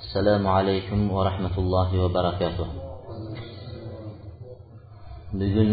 [0.00, 2.68] assalomu alaykum va rahmatullohi va barakatuh.
[5.40, 5.70] Bugun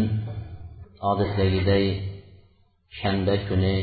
[1.10, 1.84] odatdagiday
[2.98, 3.76] shanba kuni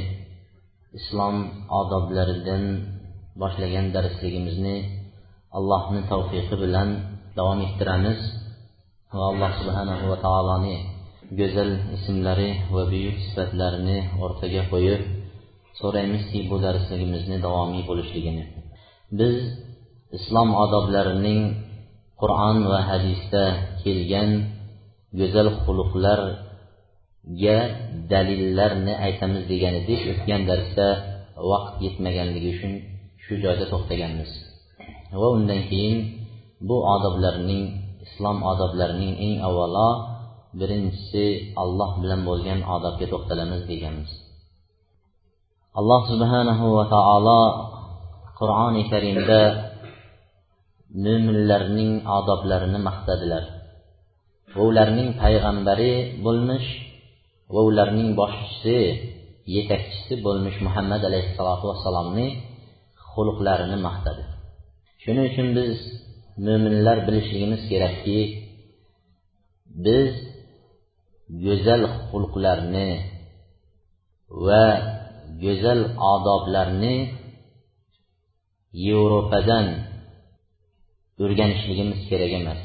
[0.99, 1.35] islom
[1.79, 2.63] odoblaridan
[3.41, 4.77] boshlagan darsligimizni
[5.57, 6.89] allohni tavfiqi bilan
[7.37, 8.19] davom ettiramiz
[9.17, 10.75] va alloh subhanahu va taoloni
[11.39, 15.01] go'zal ismlari va buyuk sifatlarini o'rtaga qo'yib
[15.79, 18.43] so'raymizki bu darsligimizni davomiy bo'lishligini.
[19.19, 19.35] Biz
[20.15, 21.41] islom odoblarining
[22.21, 23.43] qur'on va hadisda
[23.83, 24.31] kelgan
[25.19, 27.57] go'zal xuluqlarga
[28.11, 30.87] dalillarni aytamiz degan edik o'tgan darsda
[31.51, 32.73] vaqt yetmaganligi uchun
[33.23, 34.31] shu joyda to'xtaganmiz.
[35.21, 35.97] Va undan keyin
[36.67, 37.63] bu odoblarning
[38.05, 39.89] islom odoblarining eng avvalo
[40.59, 41.25] birinchisi
[41.61, 44.11] alloh bilan bo'lgan odobga to'xtalamiz deganmiz.
[45.79, 47.41] Alloh subhanahu va taolo
[48.39, 49.41] qur'oni karimda
[51.03, 53.43] mo'minlarning odoblarini maqtadilar.
[54.55, 55.93] Va ularning payg'ambari
[56.25, 56.69] bo'lmish
[57.53, 58.77] va ularning boshchisi
[59.55, 62.27] yetakchisi bo'lmish muhammad alayhissalotu vassalomni
[63.11, 64.23] xulqlarini maqtadi.
[65.03, 65.73] Shuning uchun biz
[66.45, 68.19] mo'minlar bilishligimiz kerakki
[69.85, 70.11] biz
[71.45, 72.89] go'zal xulqlarni
[74.45, 74.65] va
[75.43, 75.81] go'zal
[76.13, 76.95] odoblarni
[78.85, 79.65] yevropadan
[81.23, 82.59] o'rganishligimiz kerak emas.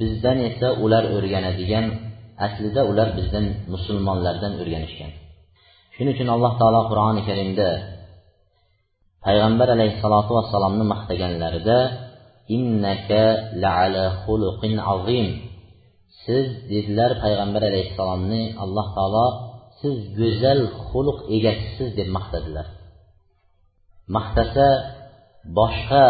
[0.00, 1.86] Bizdan esa ular o'rganadigan
[2.46, 5.12] aslida ular bizdan musulmonlardan o'rganishgan.
[5.94, 7.68] Shuning uchun alloh taolo qur'oni karimda
[9.26, 11.78] payg'ambar alayhissalotu vassalomni maqtaganlarida
[12.56, 13.22] innaka
[13.64, 15.28] laala xuluqin azim.
[16.24, 19.26] Siz dedilar payg'ambar alayhissalomni alloh taolo
[19.80, 22.66] siz go'zal xuluq egasisiz deb maqtadilar.
[24.16, 24.66] Maqtasa
[25.58, 26.06] boshqa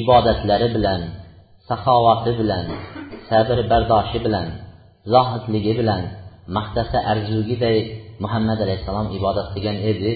[0.00, 1.00] ibodatlari bilan
[1.68, 2.64] saxovati bilan
[3.28, 4.46] sabr bardoshi bilan
[5.12, 6.02] zohidligi bilan
[6.56, 7.76] maqtasa arzugiday
[8.22, 10.12] muhammad alayhissalom ibodat qilgan edi.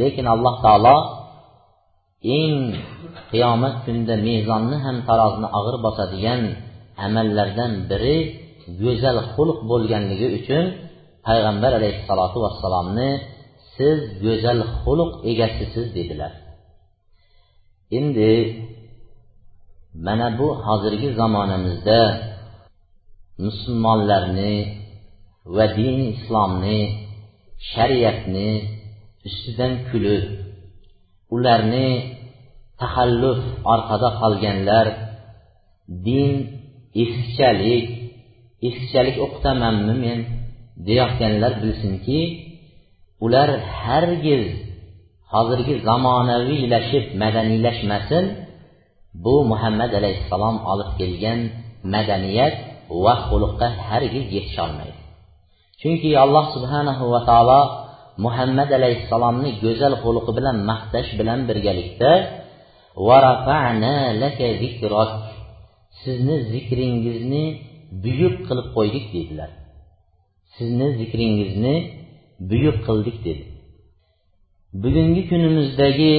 [0.00, 0.96] Lekin alloh taolo
[2.38, 2.54] eng
[3.30, 6.40] qiyomat kunida mezonni ham tarozini og'ir bosadigan
[7.06, 8.16] amallardan biri
[8.82, 10.64] go'zal xulq bo'lganligi uchun
[11.26, 13.10] payg'ambar alayhissalotu vassalomni
[13.74, 16.32] siz go'zal xulq egasisiz dedilar.
[17.98, 18.32] Endi
[19.94, 22.00] mana bu hozirgi zamonamizda
[23.44, 24.54] musulmonlarni
[25.54, 26.80] va din islomni
[27.72, 28.50] shariatni
[29.28, 30.24] ustidan kulib
[31.34, 31.88] ularni
[32.80, 33.40] taxalluf
[33.72, 34.86] orqada qolganlar
[36.06, 36.32] din
[37.02, 37.86] eskichalik
[38.66, 40.18] eskichalik o'qitamanmi men
[40.86, 42.20] deyotganlar bilsinki
[43.24, 43.50] ular
[43.82, 44.44] hargiz
[45.32, 48.24] hozirgi zamonaviylashib madaniylashmasin
[49.24, 51.40] bu muhammad alayhissalom olib kelgan
[51.94, 52.54] madaniyat
[53.04, 55.00] va xulqqa hargiz yetisholmaydi
[55.80, 57.60] chunki alloh subhanahu va taolo
[58.24, 62.12] muhammad alayhissalomni go'zal xulqi bilan maqtash bilan birgalikda
[66.02, 67.44] sizni zikringizni
[68.04, 69.50] buyuk qilib qo'ydik dedilar.
[70.56, 71.74] Sizni zikringizni
[72.50, 73.44] buyuk qildik dedi.
[74.82, 76.12] Bugungi kunimizdagi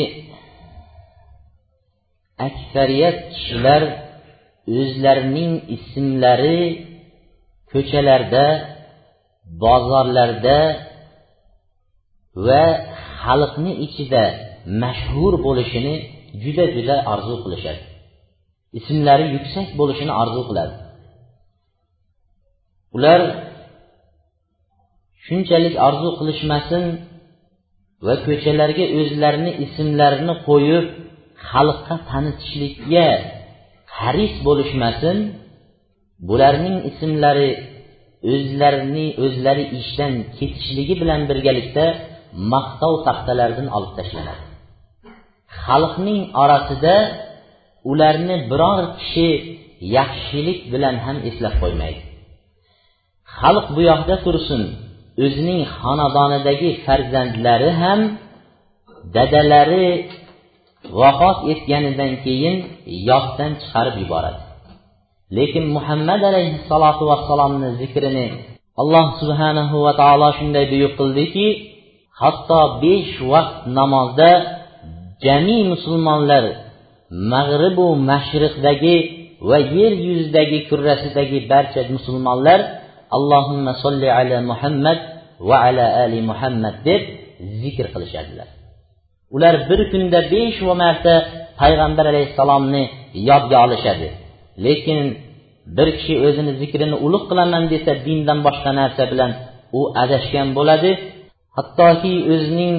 [2.48, 3.84] aksariyat kishilar
[4.80, 6.62] o'zlarining ismlari
[7.72, 8.46] ko'chalarda
[9.64, 10.60] bozorlarda
[12.46, 12.64] va
[13.24, 14.24] xalqni ichida
[14.84, 15.96] mashhur bo'lishini
[16.44, 17.82] juda juda orzu qilishadi.
[18.80, 20.76] Ismlari yuksak bo'lishini orzu qiladi.
[22.96, 23.22] Ular
[25.26, 26.84] shunchalik orzu qilishmasin
[28.06, 30.86] va ko'chalarga o'zlarini ismlarini qo'yib
[31.50, 33.08] xalqqa tanitishlikka
[34.00, 35.18] haris bo'lishmasin
[36.30, 37.50] bularning ismlari
[38.34, 41.86] o'zlarini o'zlari ishdan ketishligi bilan birgalikda
[42.54, 44.44] maqtov taxtalaridan olib tashlanadi.
[45.64, 46.96] Xalqning orasida
[47.92, 49.30] ularni biror kishi
[49.98, 52.02] yaxshilik bilan ham eslab qo'ymaydi.
[53.40, 54.62] Xalq bu yoqda tursin
[55.26, 58.00] o'zining xonadonidagi farzandlari ham
[59.16, 59.88] dadalari
[61.00, 62.56] vafot etganidan keyin
[63.10, 64.42] yoddan chiqarib yuboradi.
[65.38, 68.28] Lekin muhammad alayhissalotu vassalomni zikrini
[68.82, 71.48] alloh subhanahu va taolo shunday buyuq qildiki
[72.22, 74.32] hatto besh vaqt namozda
[75.26, 76.44] jami musulmonlar
[77.34, 78.98] mag'ribu mashriqdagi
[79.50, 82.60] va yer yuzidagi kurrasidagi barcha musulmonlar
[83.18, 85.00] allohimma solli ala muhammad
[85.48, 87.02] va ala ali muhammad deb
[87.62, 88.48] zikr qilishadilar.
[89.36, 91.14] Ular bir kunda besh marta
[91.62, 92.84] payg'ambar alayhissalomni
[93.30, 94.08] yodga olishadi.
[94.66, 95.00] Lekin
[95.78, 99.32] bir kishi o'zini zikrini ulug' qilaman desa dindan boshqa narsa bilan
[99.80, 100.92] u adashgan bo'ladi.
[101.58, 102.76] Hattoki o'zining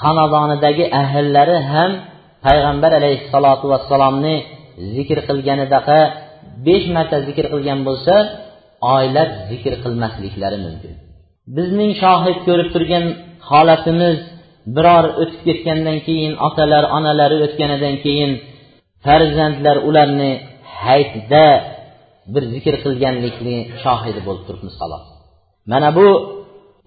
[0.00, 1.90] xonadonidagi ahillari ham
[2.46, 4.34] payg'ambar alayhissalotu vassalomni
[4.94, 5.98] zikr qilganidaqa
[6.66, 8.14] besh marta zikr qilgan bo'lsa
[8.96, 10.92] oylab zikr qilmasliklari mumkin.
[11.56, 13.04] Bizning shohid ko'rib turgan
[13.50, 14.18] holatimiz
[14.75, 18.31] biror o'tib ketgandan keyin otalar onalari o'tganidan keyin
[19.05, 20.31] farzandlar ularni
[20.83, 21.45] haytda
[22.33, 25.05] bir zikr qilganlikni shohidi bo'lib turibmiz xolos
[25.71, 26.07] mana bu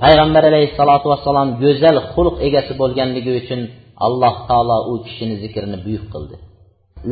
[0.03, 3.61] payg'ambar alayhissalotu vassalom go'zal xulq egasi bo'lganligi uchun
[4.07, 6.37] alloh taolo u kishini zikrini buyuk qildi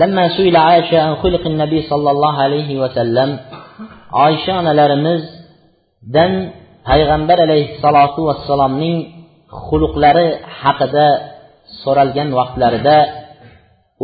[0.02, 3.30] لما سئل عائشة عن خلق النبي صلى الله عليه وسلم
[4.26, 6.32] oysha onalarimizdan
[6.88, 8.96] payg'ambar alayhissalotu vassalomning
[9.65, 10.27] xuluqlari
[10.61, 11.07] haqida
[11.81, 12.97] so'ralgan vaqtlarida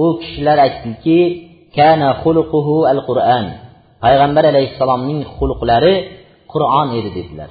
[0.04, 1.20] u kishilar aytdiki
[1.78, 3.46] kana xuluquhu al qur'an
[4.04, 5.96] payg'ambar alayhissalomning xulqlari
[6.54, 7.50] qur'on edi dedilar.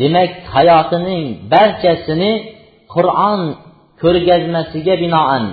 [0.00, 2.32] Demak hayotining barchasini
[2.94, 3.40] qur'on
[4.02, 5.44] ko'rgazmasiga binoan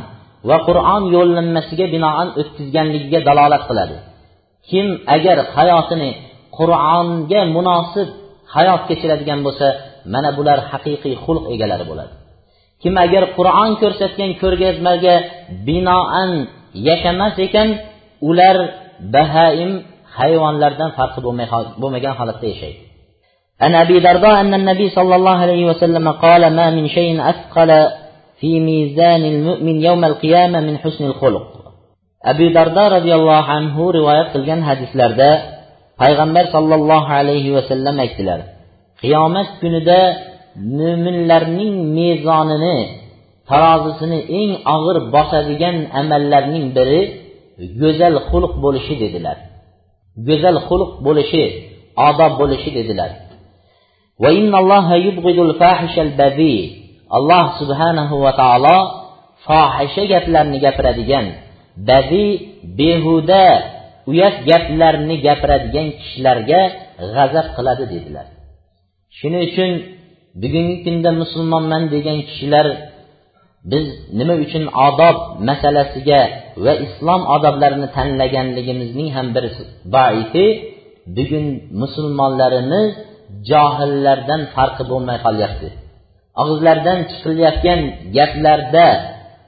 [0.50, 3.98] va qur'on yo'llanmasiga binoan o'tkazganligiga dalolat qiladi.
[4.69, 6.10] Kim agar hayotini
[6.57, 8.10] qur'onga munosib
[8.56, 9.68] hayot kechiradigan bo'lsa
[10.12, 12.12] mana bular haqiqiy xulq egalari bo'ladi
[12.82, 15.14] kim agar qur'on ko'rsatgan ko'rgazmaga
[15.67, 16.31] binoan
[16.88, 17.69] yashamas ekan
[18.29, 18.56] ular
[19.14, 19.70] bahaim
[20.19, 21.20] hayvonlardan farqi
[21.82, 22.82] bo'lmagan holatda yashaydi
[23.64, 27.70] عن أبي درداء أن النبي صلى الله عليه وسلم قال ما من شيء أثقل
[28.41, 31.46] في ميزان المؤمن يوم القيامة من حسن الخلق
[32.32, 35.32] أبي درداء رضي الله عنه رواية قلقان حديث لرده
[36.00, 38.41] payg'ambar sollallohu alayhi vasallam aytdilar
[39.01, 40.01] qiyomat kunida
[40.78, 42.78] mo'minlarning mezonini
[43.50, 47.01] tarozisini eng og'ir bosadigan amallarning biri
[47.81, 49.38] go'zal xulq bo'lishi dedilar.
[50.28, 51.44] Go'zal xulq bo'lishi
[52.07, 53.12] odob bo'lishi dedilar.
[57.18, 58.78] Alloh subhanahu va taolo
[59.45, 61.25] fohisha gaplarni gapiradigan
[61.90, 62.28] badi
[62.80, 63.45] behuda
[64.12, 66.62] uyat gaplarni gapiradigan kishilarga
[67.16, 68.25] g'azab qiladi dedilar.
[69.17, 69.71] Shuning uchun
[70.41, 72.67] bugungi kunda musulmonman degan kishilar
[73.71, 73.85] biz
[74.19, 75.17] nima uchun odob
[75.50, 76.21] masalasiga
[76.63, 79.45] va islom odoblarini tanlaganligimizning ham bir
[79.95, 80.45] boisi
[81.17, 81.45] bugun
[81.81, 82.89] musulmonlarimiz
[83.50, 85.67] johillardan farqi bo'lmay qolyapti.
[86.41, 87.79] Og'izlaridan chiqilayotgan
[88.17, 88.88] gaplarda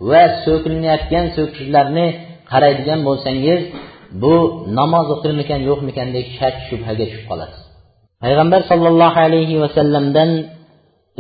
[0.10, 2.08] va so'kilinayotgan so'kishlarni
[2.52, 3.62] qaraydigan bo'lsangiz
[4.22, 4.36] bu
[4.80, 7.61] namoz o'qirmikan yo'qmikan deb shak shubhaga tushib qolasiz.
[8.24, 10.30] Payg'ambar sollallohu alayhi vasallamdan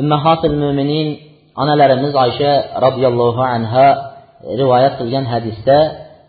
[0.01, 1.07] ummahotil mo'minin
[1.61, 2.51] onalarimiz oysha
[2.85, 3.87] roziyallohu anha
[4.61, 5.77] rivoyat qilgan hadisda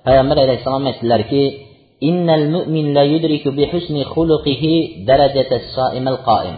[0.06, 1.42] payg'ambar alayhissalom aytdilarki
[2.08, 4.74] innal mu'min la yudriku bi husni xuluqihi
[5.08, 6.56] darajata soimal qoim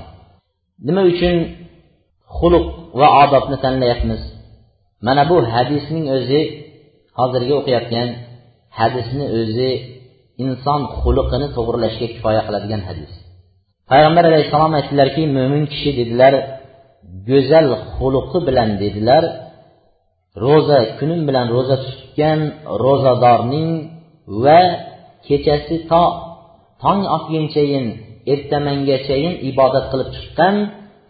[0.86, 1.36] nima uchun
[2.38, 2.66] xuluq
[3.00, 4.22] va odobni tanlayapmiz?
[5.06, 6.40] Mana bu hadisning o'zi
[7.18, 8.08] hozirgi o'qiyotgan
[8.78, 9.70] hadisni o'zi
[10.44, 13.12] inson xuluqini to'g'irlashga kifoya qiladigan hadis.
[13.90, 16.34] Payg'ambar alayhissalom aytdilarki mo'min kishi dedilar
[17.28, 19.24] go'zal xuluqi bilan dedilar
[20.44, 22.40] ro'za kunim bilan ro'za tutgan
[22.84, 23.70] ro'zadorning
[24.44, 24.60] va
[25.26, 26.04] kechasi to
[26.82, 27.86] tong otgunchayin
[28.32, 30.54] ertamangachayin ibodat qilib chiqqan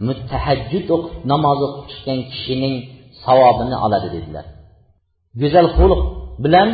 [0.07, 2.75] muttahajjud o'qib namoz o'qib chiqqan kishining
[3.25, 4.45] savobini oladi dedilar.
[5.41, 6.01] Go'zal xulq
[6.45, 6.69] bilan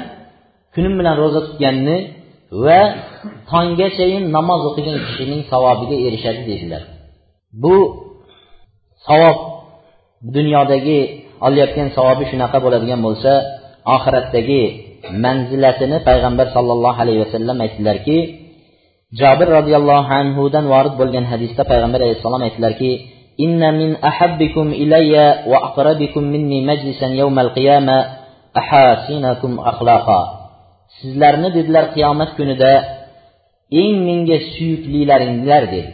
[0.75, 1.97] kunim bilan ro'za tutganni
[2.66, 2.82] va
[3.52, 6.84] tonggachayin namoz o'qigan kishining savobiga erishadi dedilar
[7.64, 7.76] bu
[9.08, 9.38] savob
[10.36, 11.00] dunyodagi
[11.46, 13.32] olayotgan savobi shunaqa bo'ladigan bo'lsa
[13.96, 14.62] oxiratdagi
[15.24, 18.18] manzilatini payg'ambar sollallohu alayhi vasallam aytdilarki
[19.20, 22.92] jobir roziyallohu anhudan vorid bo'lgan hadisda payg'ambar alayhissalom aytdilarki
[23.40, 28.06] إن من أحبكم إلي وأقربكم مني مجلسا يوم القيامة
[28.58, 30.39] أحاسنكم أخلاقا
[30.99, 32.73] sizlarni dedilar qiyomat kunida
[33.83, 35.91] eng menga suyuklilaringlar dedi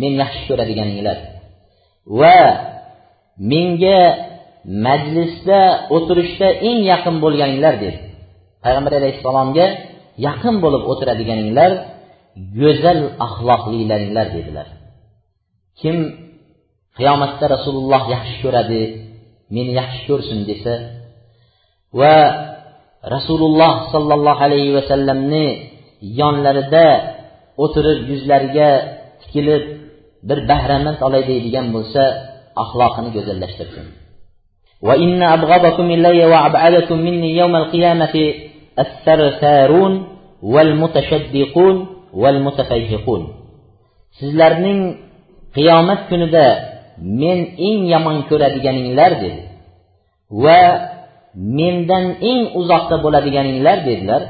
[0.00, 1.18] men yaxshi ko'radiganinglar.
[2.20, 2.38] Va
[3.52, 4.00] menga
[4.86, 5.60] majlisda
[5.96, 7.98] o'tirishda eng yaqin bo'lganinglar dedi
[8.64, 9.66] payg'ambar alayhissalomga
[10.26, 11.72] yaqin bo'lib o'tiradiganinglar
[12.60, 14.66] go'zal axloqlilaringlar dedilar.
[15.80, 15.96] Kim
[16.98, 18.82] qiyomatda rasululloh yaxshi ko'radi
[19.54, 20.74] meni yaxshi ko'rsin desa
[22.00, 22.14] va
[23.15, 25.45] rasululloh sollallohu alayhi vasallamni
[26.19, 26.87] yonlarida
[27.63, 28.69] o'tirib yuzlariga
[29.21, 29.63] tikilib
[30.27, 32.03] bir bahramand olay deydigan bo'lsa
[32.63, 33.87] axloqini go'zallashtirsin
[34.87, 38.15] وإن أبغضكم إلي وأبعدكم مني يوم القيامة
[38.83, 39.93] الثرثارون
[40.53, 41.75] والمتشدقون
[42.21, 43.23] والمتفيهقون
[44.19, 44.81] sizlarning
[45.55, 46.45] qiyomat kunida
[47.21, 49.41] men eng yomon ko'radiganinglar dedi
[50.43, 50.61] va
[51.58, 54.22] mendan eng uzoqda bo'ladiganinglar dedilar.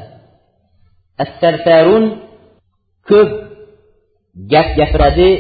[1.25, 2.05] Astartarun
[3.09, 3.31] ko'p
[4.53, 5.31] gap gapiradi.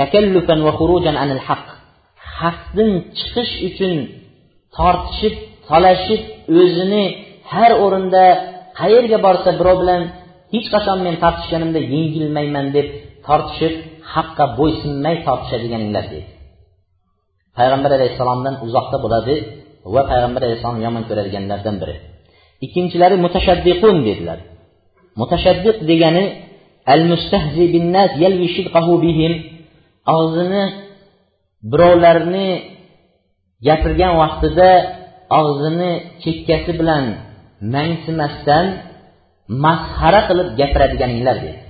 [0.00, 1.64] Takallufan va xurujan anil haq.
[2.38, 3.96] Haqdan chiqish uchun
[4.76, 5.34] tortishib
[5.68, 6.22] talashib
[6.60, 7.04] o'zini
[7.52, 8.24] har o'rinda
[8.80, 10.02] qayerga borsa birov bilan
[10.54, 12.86] hech qachon men tortishganimda yengilmayman deb
[13.26, 13.74] tortishib
[14.14, 16.30] haqqa bo'ysunmay tortishadiganinglar deydi
[17.56, 19.34] payg'ambar alayhissalomdan uzoqda bo'ladi.
[19.94, 21.94] Va payg'ambar alayhissalom yomon ko'radiganlardan biri.
[22.64, 24.38] Ikkinchilari mutashaddiqun dedilar.
[25.20, 26.24] Mutashaddiq degani
[26.92, 29.32] al mustahzi binnas yalvi shidqahu bihim
[30.16, 30.64] og'zini
[31.72, 32.48] birovlarni
[33.66, 34.70] gapirgan vaqtida
[35.40, 35.90] og'zini
[36.22, 37.04] chekkasi bilan
[37.74, 38.66] mangsimasdan
[39.64, 41.60] masxara qilib gapiradiganinglar dedi.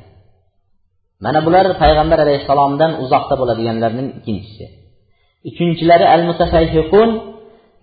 [1.24, 4.64] Mana bular payg'ambar alayhissalomdan uzoqda bo'ladiganlarning ikkinchisi.
[5.48, 7.08] Uchinchilari al mutafayhiqun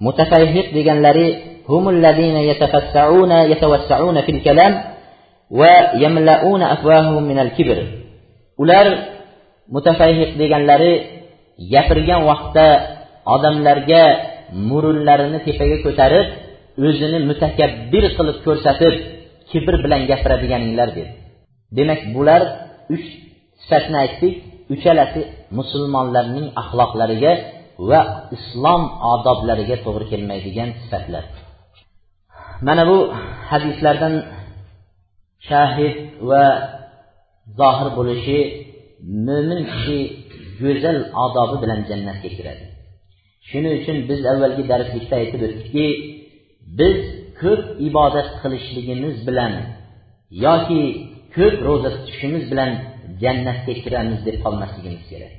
[0.06, 1.28] mutafayhiq deganlari
[1.70, 4.74] humulladina yatafassauna yatawassauna fil kalam
[5.60, 5.74] va
[6.04, 7.78] yamlauna afwahum min al kibr
[8.62, 8.88] ular
[9.76, 10.94] mutafayhiq deganlari
[11.74, 12.68] gapirgan vaqtda
[13.36, 14.04] odamlarga
[14.70, 16.28] murunlarini tepaga ko'tarib
[16.88, 18.96] o'zini mutakabbir qilib ko'rsatib
[19.50, 21.12] kibr bilan gapiradiganinglar dedi
[21.78, 22.42] demak bular
[22.94, 23.08] uch
[23.64, 24.36] sifatni aytdik
[24.74, 25.22] uchalasi
[25.58, 27.34] musulmonlarning axloqlariga
[27.90, 28.00] va
[28.38, 28.82] islom
[29.14, 31.24] odoblariga to'g'ri kelmaydigan sifatlar.
[32.68, 32.98] Mana bu
[33.50, 34.16] hadislardan
[35.50, 35.96] shahid
[36.30, 36.44] va
[37.60, 38.40] zohir bo'lishi
[39.28, 40.00] mo'min kishi
[40.62, 42.66] go'zal odobi bilan jannatga kiradi.
[43.50, 45.86] Shuning uchun biz avvalgi darslikda aytib o'tdikki
[46.80, 46.98] biz
[47.42, 49.54] ko'p ibodat qilishligimiz bilan
[50.46, 50.84] yoki
[51.36, 52.72] ko'p ro'za tutishimiz bilan
[53.24, 55.34] jannatga kiramiz deb qolmasligimiz kerak.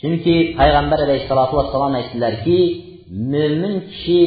[0.00, 2.58] Chunki payg'ambar alayhissalotu vassalom aytdilarki
[3.32, 4.20] mo'min kishi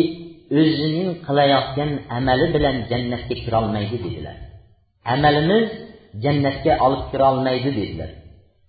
[0.59, 4.37] o'zining qilayotgan amali bilan jannatga kirolmaydi dedilar.
[5.13, 5.65] Amalimiz
[6.23, 8.09] jannatga olib kirolmaydi dedilar.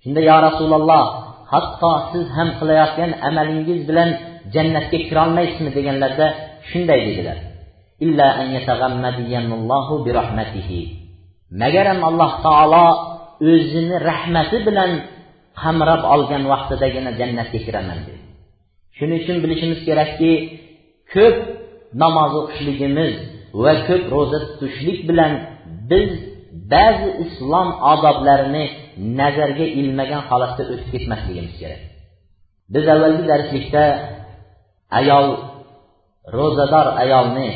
[0.03, 1.05] Shunda yo rasululloh
[1.53, 4.11] hatto siz ham qilayotgan amalingiz bilan
[4.55, 5.71] jannatga kirolmaysizmi?
[5.77, 6.27] deganlarda
[6.71, 7.39] shunday dedilar.
[11.63, 12.87] Magaram alloh taolo
[13.51, 14.91] o'zini rahmati bilan
[15.63, 18.21] qamrab olgan vaqtidagina jannatga kiraman dedi.
[18.97, 20.33] Shuning uchun bilishimiz kerakki
[21.15, 21.37] ko'p
[22.03, 23.15] namoz o'qishligimiz
[23.63, 25.33] va ko'p ro'za tutishlik bilan
[25.91, 26.11] biz
[26.73, 28.65] ba'zi islom odoblarini
[29.21, 31.83] nazarga ilmagan holatda o'tib ketmasligimiz kerak.
[32.75, 33.85] Biz avvalgi darslikda
[35.01, 35.27] ayol
[36.39, 37.51] ro'zador ayolni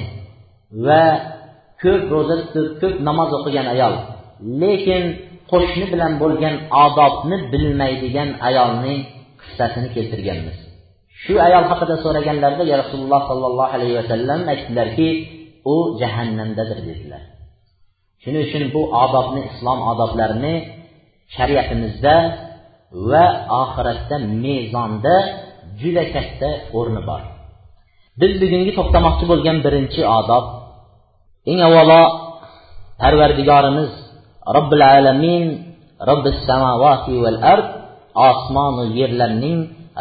[0.87, 1.05] va
[1.83, 3.95] ko'p ro'za tutib ko'p namoz o'qigan ayol
[4.63, 5.05] lekin
[5.51, 9.01] qo'shni bilan bo'lgan odobni bilmaydigan ayolning
[9.43, 10.57] qissasini keltirganmiz.
[11.23, 15.09] Shu ayol haqida so'raganlarida ya rasululloh sollallohu alayhi vasallam aytdilarki
[15.75, 17.23] u jahannamdadir dedilar.
[18.23, 20.55] Shuning uchun bu odobni islom odoblarini
[21.35, 22.17] shariatimizda
[23.11, 23.27] va
[23.63, 25.17] oxiratda mezonda
[25.81, 27.23] juda katta o'rni bor.
[28.21, 30.45] Biz bugungi to'xtamoqchi bo'lgan birinchi odob
[31.51, 32.03] eng avvalo
[33.03, 33.93] parvardigorimiz
[34.57, 35.45] robbil alamin
[36.09, 37.67] robbis samovati val ard
[38.29, 39.59] osmonu yerlarning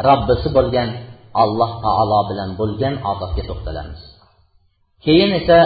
[0.07, 0.89] robbisi bo'lgan
[1.43, 4.01] alloh taolo bilan bo'lgan odobga to'xtalamiz.
[5.03, 5.57] Keyin esa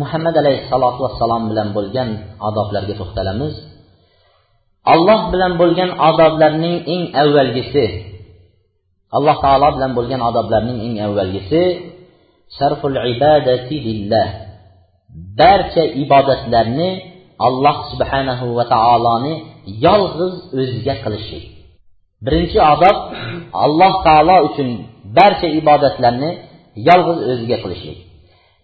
[0.00, 2.08] muhammad alayhissalotu vassalom bilan bo'lgan
[2.48, 3.54] odoblarga to'xtalamiz.
[4.94, 7.86] Alloh bilan bo'lgan odoblarning eng avvalgisi
[9.16, 11.62] alloh taolo bilan bo'lgan odoblarning eng avvalgisi
[12.58, 14.28] sarful ibadati lillah.
[15.38, 16.90] Barcha ibodatlarni
[17.46, 19.34] alloh subhanahu va taoloni
[19.86, 21.44] yolg'iz o'ziga qilishlik
[22.24, 22.96] birinchi odob
[23.64, 24.68] alloh taolo uchun
[25.16, 26.30] barcha ibodatlarni
[26.88, 27.98] yolg'iz o'ziga qilishlik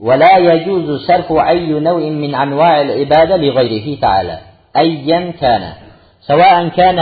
[0.08, 4.38] ولا يجوز صرف أي نوع من أنواع العبادة لغيره تعالى
[4.76, 5.72] أيا كان
[6.20, 6.98] سواء كان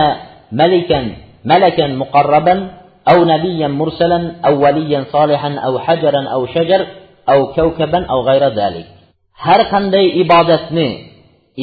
[0.53, 1.01] ملكا
[1.45, 2.71] ملكا مقربا
[3.13, 6.87] أو نبيا مرسلا أو وليا صالحا أو حجرا أو شجر
[7.29, 8.87] أو كوكبا أو غير ذلك
[9.47, 11.10] har qanday ibodatni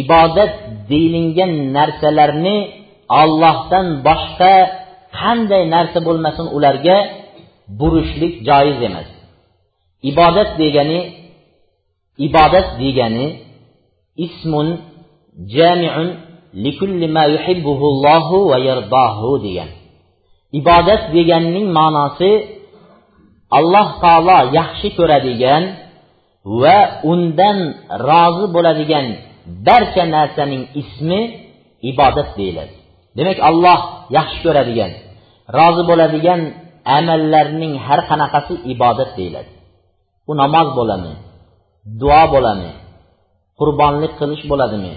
[0.01, 0.53] ibodat
[0.89, 2.58] deyilgan narsalarni
[3.22, 4.53] ollohdan boshqa
[5.20, 6.98] qanday narsa bo'lmasin ularga
[7.79, 9.10] burishlik joiz emas.
[10.12, 11.00] Ibodat degani
[12.27, 13.27] ibodat degani
[14.25, 14.67] ismun
[15.56, 16.08] jamiun
[16.63, 19.70] likulli ma yuhibbuhullohu va yardahu degan.
[20.60, 22.32] Ibodat deganning ma'nosi
[23.58, 25.63] alloh taolo yaxshi ko'radigan
[26.62, 26.77] va
[27.12, 27.58] undan
[28.08, 29.06] rozi bo'ladigan
[29.67, 31.21] barcha narsaning ismi
[31.91, 32.75] ibodat deyiladi.
[33.17, 33.79] Demak alloh
[34.17, 34.91] yaxshi ko'radigan
[35.57, 36.41] rozi bo'ladigan
[36.97, 39.51] amallarning har qanaqasi ibodat deyiladi.
[40.29, 41.15] U namoz bo'ladimi?
[42.01, 42.73] Duo bo'ladimi?
[43.59, 44.93] Qurbonlik qilish bo'ladimi?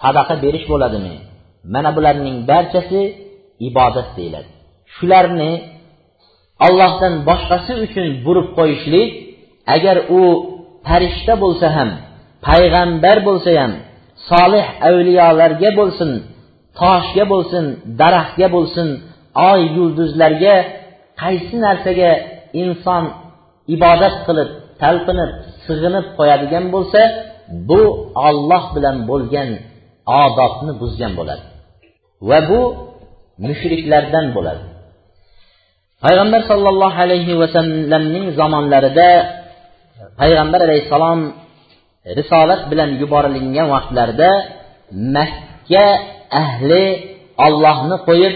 [0.00, 1.14] Sadaqa berish bo'ladimi?
[1.74, 3.00] Mana bularning barchasi
[3.68, 4.50] ibodat deyiladi.
[4.94, 5.52] Shularni
[6.66, 9.10] allohdan boshqasi uchun burib qo'yishlik
[9.74, 10.20] agar u
[10.86, 11.90] farishta bo'lsa ham
[12.46, 13.72] payg'ambar bo'lsa ham
[14.30, 16.10] solih avliyolarga bo'lsin
[16.80, 17.64] toshga bo'lsin
[18.00, 18.88] daraxtga bo'lsin
[19.50, 20.56] oy yulduzlarga
[21.22, 22.10] qaysi narsaga
[22.62, 23.04] inson
[23.74, 24.50] ibodat qilib
[24.82, 25.30] talpinib
[25.66, 27.00] sig'inib qo'yadigan bo'lsa
[27.68, 27.82] bu
[28.28, 29.50] olloh bilan bo'lgan
[30.24, 31.44] odobni buzgan bo'ladi.
[32.28, 32.60] Va bu
[33.46, 34.62] mushriklardan bo'ladi.
[36.04, 39.10] Payg'ambar sollallohu alayhi vasallamning zamonlarida
[40.20, 41.20] payg'ambar alayhissalom
[42.18, 44.30] risolat bilan yuborilgan vaqtlarida
[45.16, 45.86] makka
[46.42, 46.84] ahli
[47.46, 48.34] ollohni qo'yib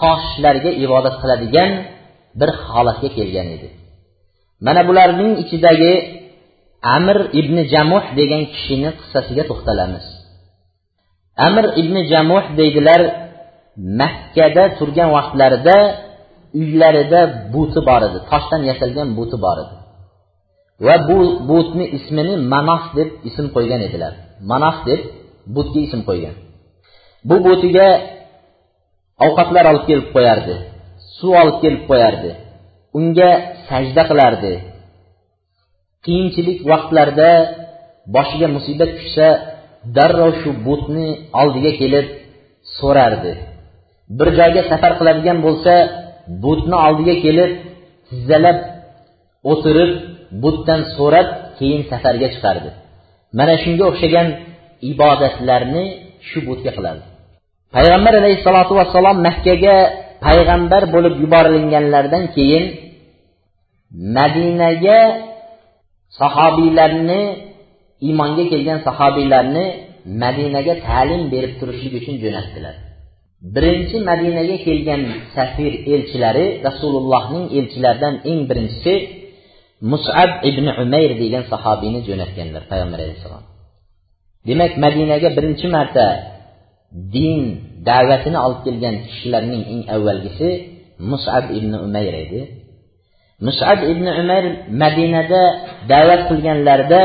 [0.00, 1.70] toshlarga ibodat qiladigan
[2.40, 3.68] bir holatga kelgan edi.
[4.66, 5.92] Mana bularning ichidagi
[6.96, 10.06] amir ibn jamuh degan kishini qissasiga to'xtalamiz.
[11.46, 13.00] Amir ibn jamuh deydilar
[14.00, 15.76] makkada turgan vaqtlarida
[16.60, 17.20] uylarida
[17.52, 19.77] buti bor edi toshdan yasalgan buti bor edi.
[20.86, 21.18] Va bu
[21.50, 24.12] butni ismini manof deb ism qo'ygan edilar.
[24.50, 25.00] Manof deb
[25.54, 26.34] butga ism qo'ygan.
[27.28, 27.88] Bu butiga
[29.26, 30.54] ovqatlar olib kelib qo'yardi
[31.18, 32.30] suv olib kelib qo'yardi
[32.98, 33.30] unga
[33.68, 34.52] sajda qilardi.
[36.04, 37.30] Qiyinchilik vaqtlarida
[38.14, 39.28] boshiga musibat tushsa
[39.96, 41.08] darrov shu butni
[41.40, 42.06] oldiga kelib
[42.78, 43.32] so'rardi.
[44.18, 45.74] Bir joyga safar qiladigan bo'lsa
[46.44, 47.50] butni oldiga kelib
[48.08, 48.58] tizzalab
[49.52, 49.92] o'tirib
[50.42, 52.70] butdan so'rab keyin safarga chiqardi.
[53.38, 54.26] Mana shunga o'xshagan
[54.92, 55.84] ibodatlarni
[56.28, 57.02] shu butga qiladi.
[57.74, 59.76] Payg'ambar alayhissalotu vassalom makkaga
[60.26, 62.64] payg'ambar bo'lib yuborilganlaridan keyin
[64.16, 65.00] madinaga
[66.20, 67.20] sahobiylarni
[68.06, 69.66] iymonga kelgan sahobiylarni
[70.22, 72.74] madinaga ta'lim berib turishlik uchun jo'natdilar.
[73.54, 75.02] Birinchi madinaga kelgan
[75.36, 78.94] safir elchilari rasulullohning elchilaridan eng birinchisi
[79.80, 83.44] musab ibn umayr degan sahobiyni jo'natganlar payg'ambar alayhissalom.
[84.46, 86.06] Demak madinaga birinchi marta
[87.14, 87.40] din
[87.88, 90.50] da'vatini olib kelgan kishilarning eng avvalgisi
[91.10, 92.40] musab ibn umayr edi.
[93.46, 94.44] Musab ibn umayr
[94.82, 95.42] madinada
[95.90, 97.02] da'vat qilganlarida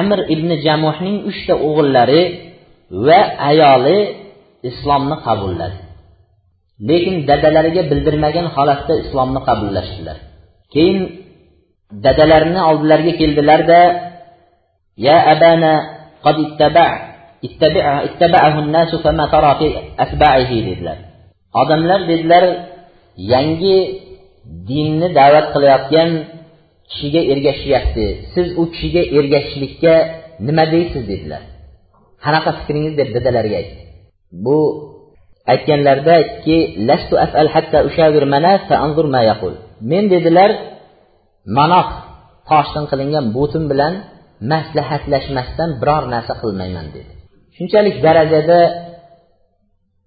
[0.00, 2.22] amir ibn jamuhning uchta o'g'illari
[3.06, 3.20] va
[3.50, 3.98] ayoli
[4.70, 5.78] islomni qabulladi.
[6.88, 10.18] Lekin dadalariga bildirmagan holatda islomni qabullashdilar.
[10.74, 10.98] Keyin
[12.04, 13.80] dadalarini oldilariga keldilarda
[15.06, 15.72] ya abana
[16.24, 16.86] qad ittaba
[17.46, 19.66] ittaba'ahu an-nasu fama tara fi
[20.04, 20.98] asba'ihi dedilar.
[21.60, 22.44] Odamlar dedilar
[23.32, 23.76] yangi
[24.68, 26.10] dinni da'vat qilayotgan
[26.90, 28.06] kishiga ergashyapti.
[28.34, 29.94] Siz u kishiga ergashishlikka
[30.46, 31.02] nima deysiz?
[31.12, 31.42] dedilar.
[32.24, 32.94] Qanaqa fikringiz?
[33.00, 33.82] deb dadalariga aytdi.
[34.44, 34.58] Bu
[35.52, 36.56] aytganlarida aytdiki
[37.24, 37.78] afal hatta
[38.68, 39.54] fa anzur ma yaqul.
[39.90, 40.50] Men dedilar
[41.57, 41.87] manoh
[42.49, 43.93] toshdan qilingan butim bilan
[44.51, 47.11] maslahatlashmasdan biror narsa qilmayman dedi
[47.57, 48.59] shunchalik darajada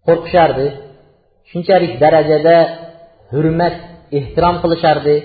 [0.06, 0.66] qo'rqishardi
[1.50, 2.56] shunchalik darajada
[3.32, 3.74] hurmat
[4.18, 5.16] ehtirom qilishardi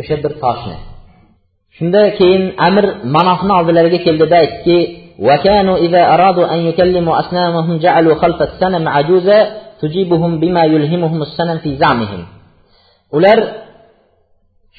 [0.00, 0.76] o'sha bir toshni
[1.76, 2.86] shunda keyin amir
[3.16, 4.78] manohni oldilariga keldida aytdiki
[5.26, 9.38] وكانوا إذا أرادوا أن يكلموا أصنامهم جعلوا خلف السنم عجوزا
[9.82, 12.22] تجيبهم بما يلهمهم السنم في زعمهم
[13.16, 13.38] ular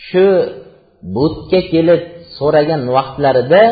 [0.06, 0.26] shu
[1.16, 2.02] butga kelib
[2.36, 3.62] so'ragan vaqtlarida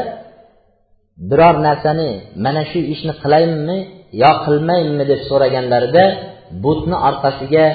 [1.31, 2.11] biror narsani
[2.45, 3.79] mana shu ishni qilaymi
[4.23, 6.05] yo qilmaymi deb so'raganlarida
[6.65, 7.67] butni orqasiga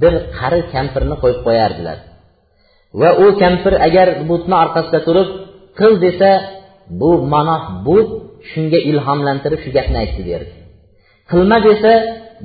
[0.00, 1.98] bir qari kampirni qo'yib qo'yardilar.
[3.00, 5.28] Va u kampir agar butni orqasida turib
[5.78, 6.30] qil desa
[7.00, 8.08] bu manoh but
[8.50, 10.54] shunga ilhomlantirib shu gapni aytdi derdi.
[11.30, 11.92] Qilma desa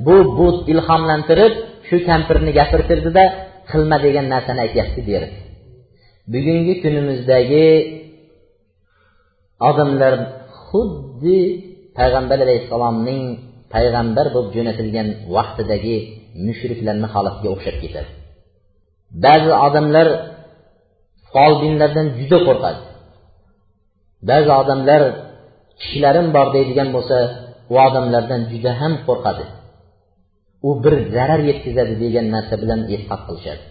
[0.06, 1.54] bu but ilhomlantirib
[1.88, 3.24] shu kampirni gapirtirdida
[3.70, 5.38] qilma degan narsani aytyapti derdi
[6.34, 7.68] bugungi kunimizdagi
[9.70, 10.14] odamlar
[10.66, 11.40] xuddi
[11.98, 13.24] payg'ambar alayhissalomning
[13.74, 15.98] payg'ambar bo'lib jo'natilgan vaqtidagi
[16.48, 18.12] mushriklarni holatiga o'xshab ketadi.
[19.26, 20.08] Ba'zi odamlar
[21.34, 22.82] folbinlardan juda qo'rqadi.
[24.30, 25.02] Ba'zi odamlar
[25.80, 27.18] kishilarim bor deydigan bo'lsa
[27.74, 29.46] u odamlardan juda ham qo'rqadi.
[30.68, 33.64] U bir zarar yetkazadi degan narsa bilan e'tiqod qilishadi.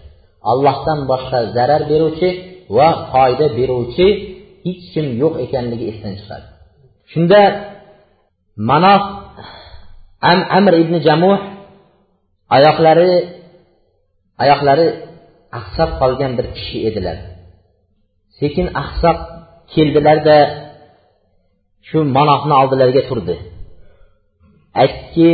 [0.51, 2.29] Allohdan boshqa zarar beruvchi
[2.77, 4.07] va foyda beruvchi
[4.65, 6.47] hech kim yo'q ekanligi esdan chiqadi.
[7.11, 7.41] Shunda
[8.69, 9.03] manof
[10.31, 11.39] am amr ibn jamuh
[12.55, 13.11] oyoqlari
[14.43, 14.87] oyoqlari
[15.59, 17.17] aqsab qolgan bir kishi edilar.
[18.39, 19.17] Sekin ahsoq
[19.73, 20.37] keldilarda
[21.87, 23.35] shu manofni oldilariga turdi.
[24.81, 25.29] Aytdiki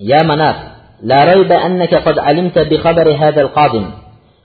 [0.00, 0.56] يا مناف
[1.02, 3.90] لا ريب أنك قد علمت بخبر هذا القادم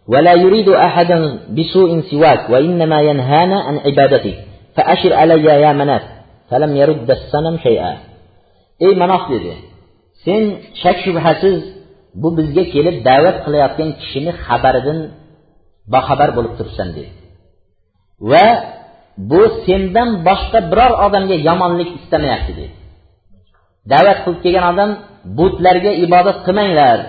[0.08, 4.36] ولا يريد أحدا بسوء سواك وإنما ينهانا عن عبادته
[4.76, 6.02] فأشر علي يا مناف
[6.50, 7.98] فلم يرد الصنم شيئا
[8.86, 9.54] ey manof dedi
[10.24, 10.44] sen
[10.82, 11.58] shak shubhasiz
[12.22, 15.00] bu bizga kelib da'vat qilayotgan kishini xabaridan
[15.94, 17.12] boxabar bo'lib turibsan dedi
[18.32, 18.46] va
[19.32, 22.74] bu sendan boshqa biror odamga yomonlik istamayapti dedi
[23.92, 24.90] da'vat qilib kelgan odam
[25.38, 27.00] butlarga ibodat qilmanglar.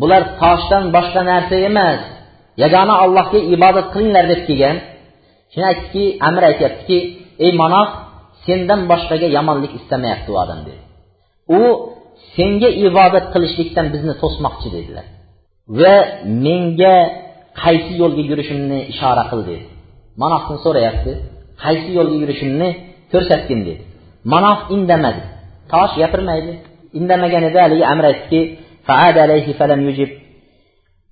[0.00, 2.00] Bular toshdan boshqa narsa emas.
[2.62, 4.76] Yagona allohga ibodat qilinglar deb kelgan.
[5.52, 6.98] Shuni aytdiki amir aytyaptiki
[7.44, 7.88] ey manoh
[8.46, 10.82] sendan boshqaga yomonlik istamayapti u odam dedi.
[11.60, 11.62] U
[12.36, 15.06] senga ibodat qilishlikdan bizni to'smoqchi dedilar.
[15.80, 15.96] Va
[16.46, 16.96] menga
[17.62, 19.66] qaysi yo'lga yurishimni ishora qil dedi.
[20.22, 21.12] Manohdan so'rayapti.
[21.64, 22.68] Qaysi yo'lga yurishimni
[23.12, 23.82] ko'rsatgin dedi.
[24.32, 25.22] Manoh indamadi.
[25.72, 26.52] Tosh gapirmaydi.
[26.98, 28.40] indamaganida haligi amir aytdiki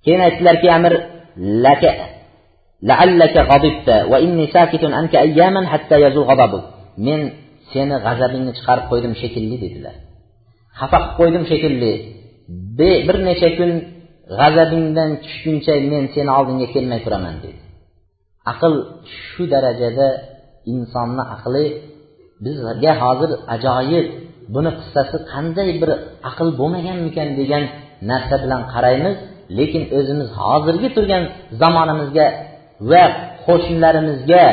[0.03, 0.93] keyin aytdilarki amir
[1.65, 1.91] laka
[2.89, 3.41] laallaka
[4.11, 4.91] va inni sakitun
[5.73, 5.95] hatta
[7.07, 7.21] men
[7.71, 9.95] seni g'azabingni chiqarib qo'ydim shekilli dedilar.
[10.79, 11.93] Xafa qilib qo'ydim shekilli.
[13.07, 13.71] Bir necha kun
[14.39, 17.61] g'azabingdan tushguncha men seni oldingga kelmay turaman dedi.
[18.51, 18.73] Aql
[19.27, 20.07] shu darajada
[20.71, 21.65] insonni aqli
[22.45, 24.05] bizga hozir ajoyib
[24.54, 25.90] buni qissasi qanday bir
[26.30, 27.64] aql bo'lmaganmikan degan
[28.10, 29.16] narsa bilan qaraymiz
[29.58, 31.22] lekin o'zimiz hozirgi turgan
[31.60, 32.26] zamonimizga
[32.90, 33.04] va
[33.46, 34.44] qo'shnilarimizga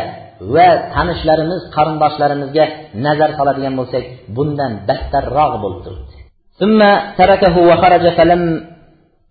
[0.56, 2.66] va tanishlarimiz qarindoshlarimizga
[3.06, 4.04] nazar soladigan bo'lsak
[4.36, 6.16] bundan battarroq bo'lib turibdi
[6.62, 6.80] ثم
[7.22, 8.42] تركه وخرج فلم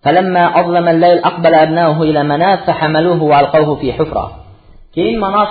[0.05, 4.27] فلما أظلم الليل أقبل أبناؤه إلى مناف فحملوه وألقوه في حفرة
[4.97, 5.51] keyin manof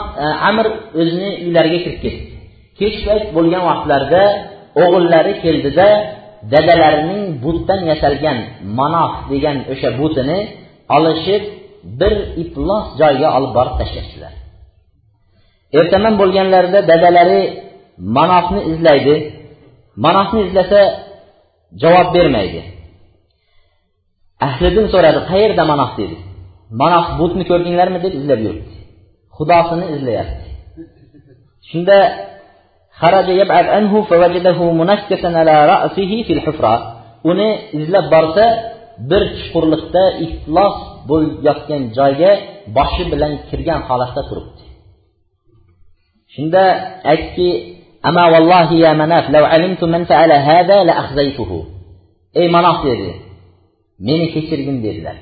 [0.49, 0.65] amr
[0.99, 2.23] o'zini uylariga kirib ketdi
[2.80, 4.21] kech payt bo'lgan vaqtlarda
[4.83, 5.88] o'g'illari keldida
[6.52, 8.38] dadalarining butdan yasalgan
[8.78, 10.38] manof degan o'sha butini
[10.96, 11.42] olishib
[12.00, 14.33] bir iflos joyga olib borib tashlashdilar.
[15.78, 17.42] Ertaman bo'lganlarida dadalari
[18.16, 19.14] manofni izlaydi
[20.04, 20.80] manofni izlasa
[21.83, 22.61] javob bermaydi.
[24.46, 26.16] Ahlidan so'radi qayerda manof dedi.
[26.83, 27.98] Manof butni ko'rdinglarmi?
[28.04, 28.76] deb izlab yuribdi.
[29.37, 30.46] Xudosini izlayapti.
[31.70, 31.96] Shunda
[37.30, 38.44] uni izlab borsa
[39.10, 40.76] bir chuqurlikda iflos
[41.08, 42.32] bo'layotgan joyga
[42.76, 44.64] boshi bilan kirgan holatda turibdi.
[46.34, 46.62] Shunda
[47.12, 47.48] aytdiki
[48.08, 51.58] ama vallohi ya manaf law alimtu man fa'ala hada la akhzaytuhu.
[52.40, 53.10] Ey manof dedi
[54.08, 55.16] meni kechirgin dedilar.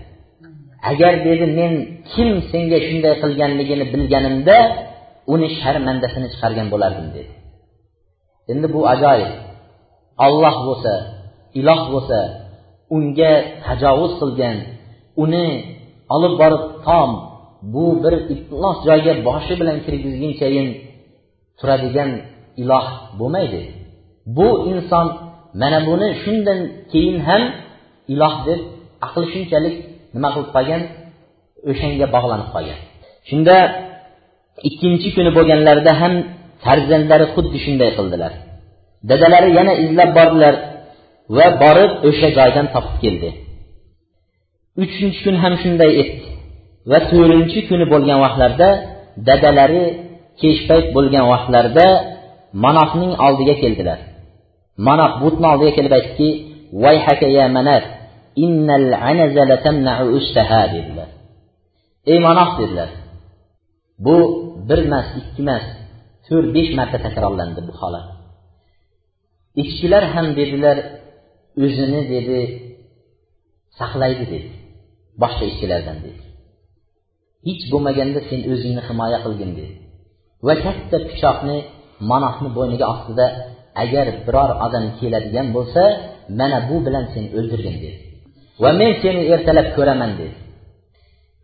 [0.91, 1.73] Agar dedi men
[2.13, 4.57] kim senga shunday qilganligini bilganimda
[5.33, 7.33] uni sharmandasini chiqargan bo'lardim dedi.
[8.53, 9.33] Endi bu ajoyib.
[10.27, 10.93] Olloh bo'lsa
[11.61, 12.19] iloh bo'lsa
[12.97, 13.33] unga
[13.65, 14.57] tajovuz qilgan
[15.23, 15.47] uni
[16.15, 17.11] olib borib tom
[17.75, 20.69] bu bir iflos joyga boshi bilan kirgizgunchayin
[21.59, 22.11] turadigan
[22.63, 22.87] iloh
[23.19, 23.63] bo'lmaydi.
[24.37, 25.07] Bu inson
[25.61, 26.59] mana buni shundan
[26.93, 27.43] keyin ham
[28.13, 28.61] iloh deb
[29.07, 29.77] aqli shunchalik
[30.15, 30.83] nima qilib qolgan?
[31.71, 32.81] O'shanga bog'lanib qolgan.
[33.29, 33.57] Shunda
[34.69, 36.15] ikkinchi kuni bo'lganlarida ham
[36.65, 38.33] farzandlari xuddi shunday qildilar.
[39.11, 40.55] Dadalari yana izlab bordilar
[41.37, 43.31] va borib o'sha joydan topib keldi.
[44.83, 46.29] Uchinchi kun ham shunday etdi
[46.91, 48.69] va to'rtinchi kuni bo'lgan vaqtlarda
[49.29, 49.85] dadalari
[50.41, 51.87] kech payt bo'lgan vaqtlarda
[52.65, 53.99] manoqning oldiga keldilar.
[54.89, 56.29] Manoq butni oldiga kelib aytdiki
[56.85, 57.85] vayhaka ya manat
[58.45, 61.09] innal anazala tamna'u ustaha dedilar.
[62.13, 62.91] Ey manoq dedilar.
[64.05, 64.17] Bu
[64.69, 65.65] bir emas ikki emas
[66.29, 68.07] to'rt besh marta takrorlandi bu holat.
[69.63, 70.77] Ishchilar ham dedilar
[71.65, 72.39] o'zini dedi
[73.79, 74.49] saqlaydi dedi
[75.23, 76.21] boshqa ishchilardan dedi.
[77.47, 79.75] Hech bo'lmaganda sen o'zingni himoya qilgin dedi.
[80.47, 81.57] Va katta pichoqni
[82.11, 83.27] manohni bo'yniga ostida
[83.83, 85.83] agar biror odam keladigan bo'lsa
[86.41, 87.99] mana bu bilan sen o'ldirgin dedi.
[88.63, 90.35] Va men seni ertalab ko'raman dedi.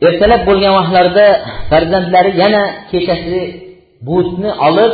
[0.09, 1.27] Ertalab bo'lgan vaqtlarida
[1.71, 3.41] farzandlari yana kechasi
[4.07, 4.93] butni olib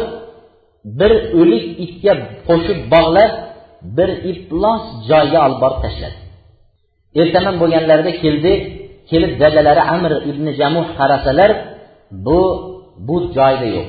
[0.98, 2.12] bir o'lik itga
[2.48, 3.32] qo'shib bog'lab
[3.96, 6.18] bir iflos joyga olib borib tashladi.
[7.20, 8.52] Ertaman bo'lganlarida keldi
[9.10, 11.50] kelib dadalari amr ibn jamuh qarasalar
[12.26, 12.40] bu
[13.08, 13.88] but joyda yo'q.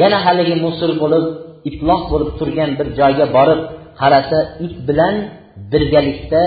[0.00, 1.24] Yana haligi musir bo'lib
[1.68, 3.60] iflos bo'lib turgan bir joyga borib
[4.00, 5.14] qarasa it bilan
[5.72, 6.42] birgalikda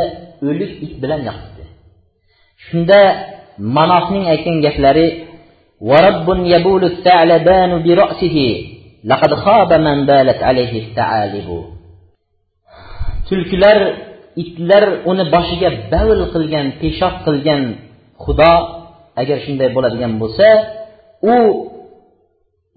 [0.48, 1.64] o'lik it bilan yotibdi
[2.66, 3.00] shunda
[3.78, 5.06] manofning aytgan gaplari
[5.83, 8.37] ورب يبول الثعلبان برأسه
[9.05, 11.49] لقد خاب من بالت عليه الثعالب
[13.29, 13.79] tulkilar
[14.43, 17.63] itlar uni boshiga bavl qilgan peshob qilgan
[18.25, 18.53] xudo
[19.21, 20.49] agar shunday bo'ladigan bo'lsa
[21.33, 21.35] u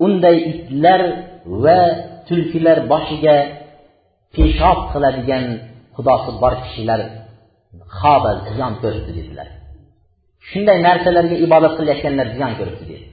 [0.06, 1.02] unday itlar
[1.64, 1.80] va
[2.28, 3.36] tulkilar boshiga
[4.36, 5.46] peshob qiladigan
[5.96, 7.02] xudosi bor kishilar
[8.00, 9.48] xoba ziyon ko'ribdi dedilar
[10.51, 13.07] Shunday narsalarga ibodat qilayotganlar ziyon ko'ribdi deydi.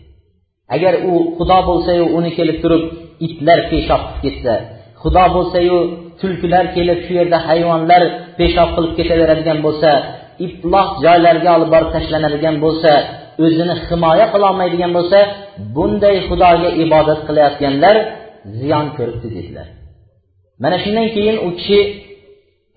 [0.75, 2.83] Agar u xudo bo'lsayu uni kelib turib
[3.27, 4.53] itlar peshob qilib ketsa
[5.01, 5.77] xudo bo'lsayu
[6.19, 8.01] tulkilar kelib shu yerda hayvonlar
[8.39, 9.89] peshob qilib ketaveradigan bo'lsa
[10.45, 12.91] ifloh joylarga olib borib tashlanadigan bo'lsa
[13.43, 15.19] o'zini himoya qilolmaydigan bo'lsa
[15.75, 17.95] bunday xudoga ibodat qilayotganlar
[18.59, 19.67] ziyon ko'ribdi dedilar.
[20.63, 21.79] Mana shundan keyin u kishi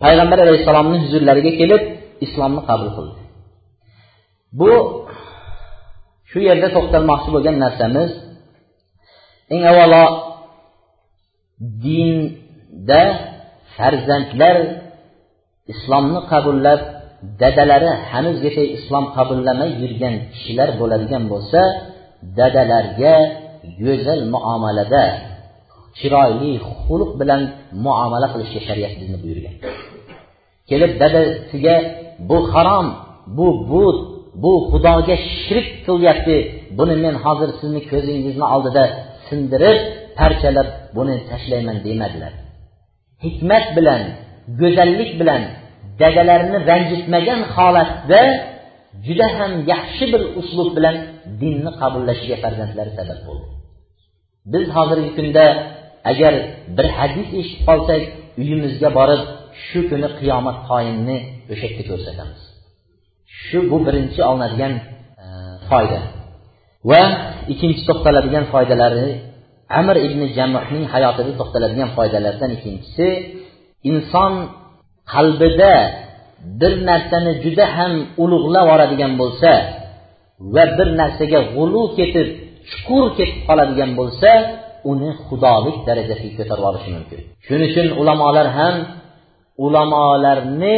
[0.03, 1.83] payg'ambar alayhissalomni huzurlariga kelib
[2.25, 3.21] islomni qabul qildi.
[4.59, 4.73] Bu
[6.31, 8.11] shu yerda to'xtalmoqchi bo'lgan narsamiz
[9.55, 10.05] eng avvalo
[11.85, 13.03] dinda
[13.77, 14.57] farzandlar
[15.73, 16.81] islomni qabullab
[17.41, 21.61] dadalari hanuzgacha islom qabullamay yurgan kishilar bo'ladigan bo'lsa
[22.39, 23.15] dadalarga
[23.85, 25.05] go'zal muomalada
[25.99, 26.53] chiroyli
[26.85, 27.43] xulq bilan
[27.85, 29.55] muomala qilishga shariat bizni buyurgan.
[30.69, 31.77] Kelib dadasiga
[32.29, 32.87] bu harom
[33.37, 33.99] bu but
[34.43, 36.37] bu xudoga shirk qilyapti.
[36.79, 38.85] Buni men hozir sizni ko'zingizni oldida
[39.29, 39.79] sindirib
[40.19, 42.33] parchalab buni tashlayman demadilar.
[43.25, 44.03] Hikmat bilan
[44.61, 45.43] go'zallik bilan
[46.01, 48.23] dadalarini ranjitmagan holatda
[49.07, 50.97] juda ham yaxshi bir uslub bilan
[51.41, 53.47] dinni qabullashiga farzandlari sabab bo'ldi.
[54.53, 55.45] Biz hozirgi kunda
[56.11, 56.35] agar
[56.77, 58.03] bir hadis eshitib qolsak
[58.41, 59.23] uyimizga borib
[59.67, 61.17] shu kuni qiyomat qoyimni
[61.53, 62.41] o'sha yerda ko'rsatamiz.
[63.45, 64.73] Shu bu birinchi olinadigan
[65.23, 65.27] e,
[65.69, 66.01] foyda.
[66.91, 67.03] Va
[67.53, 69.09] ikkinchi to'xtaladigan foydalari
[69.79, 73.07] amir ibn jamuhning hayotida to'xtaladigan foydalardan ikkinchisi
[73.91, 74.33] inson
[75.15, 75.75] qalbida
[76.61, 79.51] bir narsani juda ham ulug'lab oladigan bo'lsa
[80.55, 82.29] va bir narsaga g'ulu ketib
[82.71, 84.31] chuqur ketib qoladigan bo'lsa
[84.91, 87.21] uni xudolik darajasiga ko'tarib olishi mumkin.
[87.47, 88.75] Shuning uchun ulamolar ham
[89.65, 90.77] ulamolarni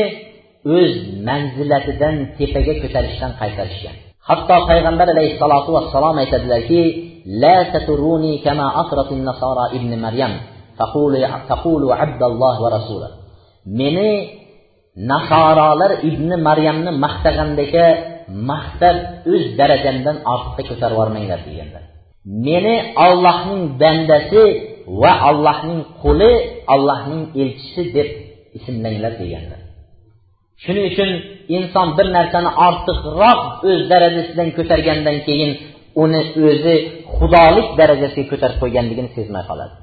[0.77, 0.93] o'z
[1.29, 3.97] manzilatidan tepaga ko'tarishdan qaytarishgan.
[4.29, 6.83] Hatto payg'ambar alayhissalotu vassalom aytadilarki
[7.43, 7.57] la
[9.79, 10.33] ibn maryam
[12.05, 12.69] abdalloh va
[13.81, 14.11] meni
[15.11, 17.87] nasorolar ibn maryamni maqtagandaga
[18.51, 18.97] maqtab
[19.33, 21.83] o'z darajamdan ortiqqa ko'tarib yubormanglar deganlar.
[22.47, 22.75] Meni
[23.07, 24.43] ollohning bandasi
[25.03, 26.33] va allohning quli
[26.75, 28.09] allohning elchisi deb
[28.59, 29.61] ismlanglar deganlar.
[30.65, 31.11] Shuning uchun
[31.57, 33.41] inson bir narsani ortiqroq
[33.71, 35.51] o'z darajasidan ko'targandan keyin
[36.03, 36.75] uni o'zi
[37.17, 39.75] xudolik darajasiga ko'tarib qo'yganligini sezmay qoladi.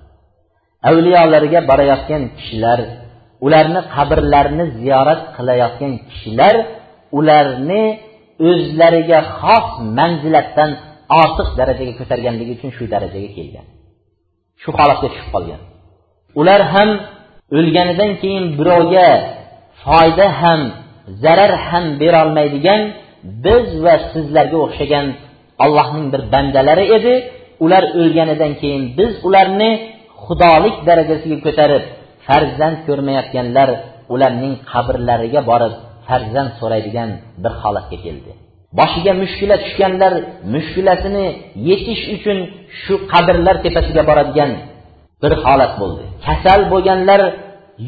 [0.90, 2.80] Avliyolarga borayotgan kishilar
[3.46, 6.56] ularni qabrlarini ziyorat qilayotgan kishilar
[7.18, 7.84] ularni
[8.50, 10.72] o'zlariga xos manzilatdan
[11.22, 13.66] ortiq darajaga ko'targanligi uchun shu darajaga kelgan.
[14.62, 15.62] Shu holatga tushib qolgan.
[16.40, 16.90] Ular ham
[17.58, 19.08] o'lganidan keyin birovga
[19.86, 20.62] foyda ham
[21.24, 22.82] zarar ham berolmaydigan
[23.46, 25.06] biz va sizlarga o'xshagan
[25.66, 27.14] allohning bir bandalari edi.
[27.66, 29.72] Ular o'lganidan keyin biz ularni
[30.26, 31.84] xudolik darajasiga ko'tarib
[32.28, 33.70] farzand ko'rmayotganlar
[34.14, 35.74] ularning qabrlariga borib
[36.08, 37.10] farzand so'raydigan
[37.44, 38.32] bir holatga keldi.
[38.80, 40.14] Boshiga mushkula tushganlar
[40.54, 41.26] mushkulasini
[41.70, 42.38] yechish uchun
[42.82, 44.52] shu qabrlar tepasiga boradigan
[45.24, 46.04] bir holat bo'ldi.
[46.28, 47.22] Kasal bo'lganlar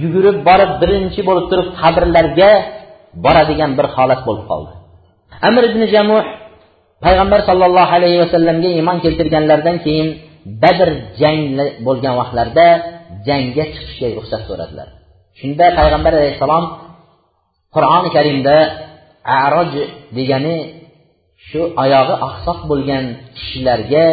[0.01, 2.51] yugurib borib birinchi bo'lib turib qabrlarga
[3.25, 4.71] boradigan bir holat bo'lib qoldi.
[5.47, 6.23] Amir ibn jamuh
[7.05, 10.07] payg'ambar sollallohu alayhi vasallamga iymon keltirganlaridan keyin
[10.63, 10.89] badr
[11.21, 11.39] jang
[11.87, 12.67] bo'lgan vaqtlarda
[13.27, 14.87] jangga chiqishga ruxsat so'radilar.
[15.39, 16.65] Shunda payg'ambar alayhissalom
[17.75, 18.55] qur'oni karimda
[19.45, 19.71] aroj
[20.17, 20.57] degani
[21.47, 23.05] shu oyog'i oqsoq bo'lgan
[23.37, 24.05] kishilarga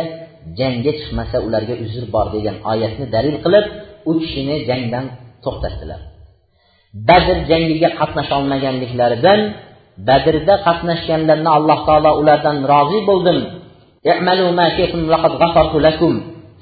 [0.59, 3.67] jangga chiqmasa ularga uzr bor degan oyatni dalil qilib
[4.11, 5.07] u kishini jangdan
[5.47, 6.01] to'xtatdilar.
[7.09, 9.41] Badr jangiga qatnasholmaganliklaridan
[10.09, 13.39] badrda qatnashganlarni alloh taolo ulardan rozi bo'ldim.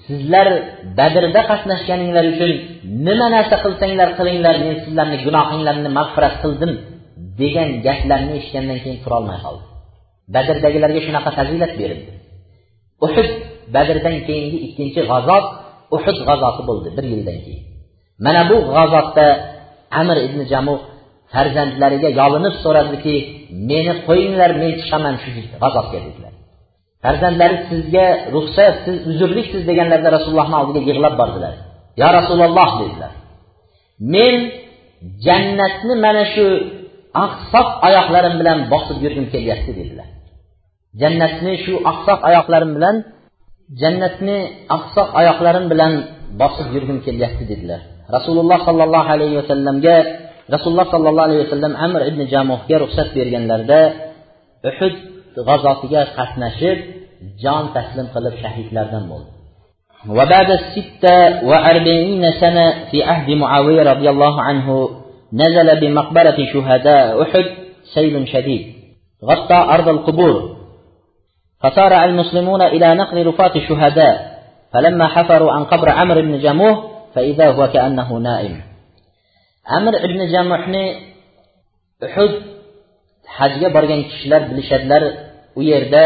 [0.07, 0.47] Sizlar
[0.99, 2.51] badrda qatnashganinglar uchun
[3.07, 6.73] nima narsa qilsanglar qilinglar men sizlarni gunohinglarni mag'firat qildim
[7.41, 9.65] degan gaplarni eshitgandan keyin turolmay qoldi.
[10.35, 12.13] Badrdagilarga shunaqa fazilat berildi.
[13.07, 13.29] Uhud
[13.75, 15.47] badrdan keyingi ikkinchi g'azot
[15.97, 17.65] uhud g'azoti bo'ldi bir yildan keyin.
[18.25, 19.27] Mana bu g'azotda
[20.01, 20.81] amir ibn jamuh
[21.33, 23.15] farzandlariga yolinib so'radiki
[23.71, 25.29] meni qo'yinglar men chiqaman shu
[25.63, 26.33] g'azotga dedilar.
[27.05, 31.55] Farzandlari sizga ruxsat siz uzrliksiz deganlarida rasulullohni oldiga yig'lab bordilar.
[32.01, 33.13] Yo rasululloh dedilar.
[34.15, 34.35] Men
[35.27, 36.47] jannatni mana shu
[37.25, 40.09] oqsoq oyoqlarim bilan bosib yurgim kelyapti dedilar.
[41.01, 42.97] Jannatni shu oqsoq oyoqlarim bilan
[43.81, 44.39] jannatni
[44.77, 45.93] oqsoq oyoqlarim bilan
[46.41, 47.81] bosib yurgim kelyapti dedilar.
[48.17, 49.97] Rasululloh sollallohu alayhi vasallamga
[50.55, 53.81] rasululloh sollallohu alayhi vasallam amr ibn jamuhga ruxsat berganlarida
[54.71, 54.95] uhud
[55.49, 56.79] g'azotiga qatnashib
[57.43, 59.31] jon taslim qilib shahidlardan bo'ldi
[60.19, 64.89] وبعد الستة وأربعين سنة في عهد معاوية رضي الله عنه
[65.33, 67.47] نزل بمقبرة شهداء أحد
[67.95, 68.63] سيل شديد
[69.25, 70.57] غطى أرض القبور
[71.63, 74.15] فسارع المسلمون إلى نقل رفاة الشهداء
[74.73, 78.56] فلما حفروا عن قبر عمرو بن جموه فإذا هو كأنه نائم
[79.76, 80.86] amir ibn jamuhni
[82.06, 82.34] uhud
[83.38, 85.04] hajga borgan kishilar bilishadilar
[85.60, 86.06] u yerda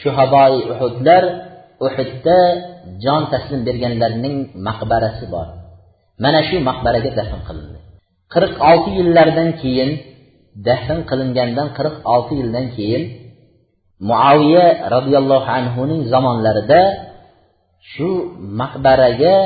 [0.00, 1.22] shuhaboi uhudlar
[1.86, 2.38] uhudda
[3.02, 5.48] jon taslim berganlarning maqbarasi bor
[6.24, 7.78] mana shu maqbaraga dafn qilindi
[8.34, 9.90] qirq olti yillardan keyin
[10.68, 13.02] dafn qilingandan qirq olti yildan keyin
[14.10, 16.82] muaviya roziyallohu anhuning zamonlarida
[17.92, 18.08] shu
[18.60, 19.36] maqbaraga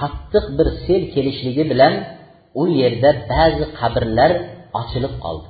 [0.00, 1.94] qattiq bir sel kelishligi bilan
[2.60, 4.32] u yerda ba'zi qabrlar
[4.80, 5.48] ochilib qoldi.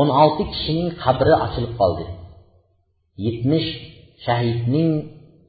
[0.00, 2.04] O'n olti kishining qabri ochilib qoldi.
[3.24, 3.68] Yetmish
[4.24, 4.90] shahidning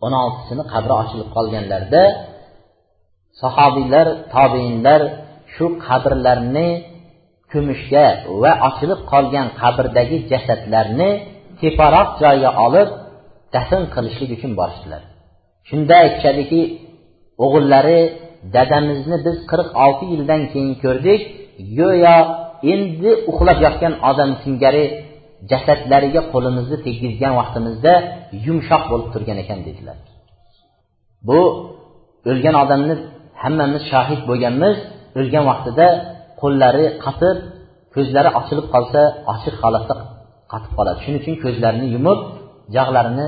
[0.06, 2.04] o'n oltisini qabri ochilib qolganlarida
[3.42, 5.02] sahobiylar tobeinlar
[5.54, 6.70] shu qabrlarni
[7.52, 8.06] ko'mishga
[8.42, 11.10] va ochilib qolgan qabrdagi jasadlarni
[11.62, 12.90] teparoq joyga olib
[13.56, 15.02] dafn qilishlik uchun borishdilar.
[15.70, 16.62] Shunda aytishadiki
[17.44, 18.00] o'g'illari
[18.56, 21.22] dadamizni biz qirq olti yildan keyin ko'rdik
[21.78, 22.18] go'yo
[22.74, 24.84] endi uxlab yotgan odam singari
[25.52, 27.94] jasadlariga qo'limizni teggizgan vaqtimizda
[28.46, 29.98] yumshoq bo'lib turgan ekan dedilar.
[31.28, 31.40] Bu
[32.30, 32.96] o'lgan odamni
[33.44, 34.76] hammamiz shohid bo'lganmiz
[35.20, 35.88] o'lgan vaqtida
[36.42, 37.38] qo'llari qatib
[37.96, 39.02] ko'zlari ochilib qolsa
[39.34, 39.96] ochiq holatda
[40.52, 40.98] qatib qoladi.
[41.04, 42.20] Shuning uchun ko'zlarini yumib
[42.76, 43.28] jag'larini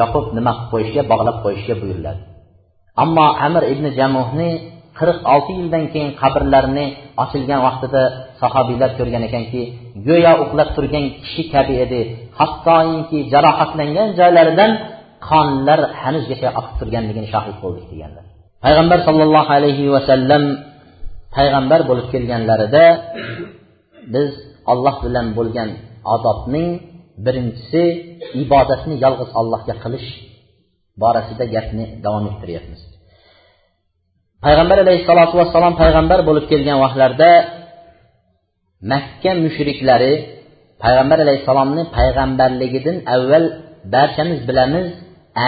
[0.00, 2.22] yopib nima qilib qo'yishga bog'lab qo'yishga buyuriladi
[3.02, 4.50] ammo amir ibn jamuhni
[4.98, 6.86] qirq olti yildan keyin qabrlarini
[7.22, 8.02] ochilgan vaqtida
[8.40, 9.62] sahobiylar ko'rgan ekanki
[10.08, 12.00] go'yo uxlab turgan kishi kabi edi.
[12.38, 14.70] Hattoki jarohatlangan joylaridan
[15.28, 18.24] qonlar hanuzgacha oqib turganligini shohid bo'ldik deganlar
[18.64, 20.42] payg'ambar sollallohu alayhi vasallam
[21.36, 22.84] payg'ambar bo'lib kelganlarida
[24.14, 24.30] biz
[24.72, 25.70] olloh bilan bo'lgan
[26.14, 26.68] odobning
[27.24, 27.82] birinchisi
[28.42, 30.08] ibodatni yolg'iz allohga qilish
[31.02, 32.80] borasida gapni davom ettiryapmiz.
[34.44, 37.30] Payg'ambar alayhissalotu vassalom payg'ambar bo'lib kelgan vaqtlarda
[38.92, 40.12] makka mushriklari
[40.84, 43.44] payg'ambar alayhissalomni payg'ambarligidan avval
[43.94, 44.86] barchamiz bilamiz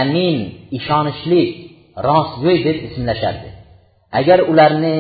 [0.01, 0.39] amin
[0.79, 1.43] ishonchli
[2.09, 3.49] rostgo'y deb ismlashardi.
[4.19, 4.95] Agar ularni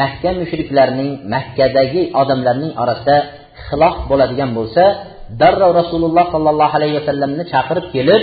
[0.00, 3.16] makka mushriklarining makkadagi odamlarning orasida
[3.66, 4.84] xilof bo'ladigan bo'lsa
[5.40, 8.22] darrov rasululloh sollallohu alayhi vasallamni chaqirib kelib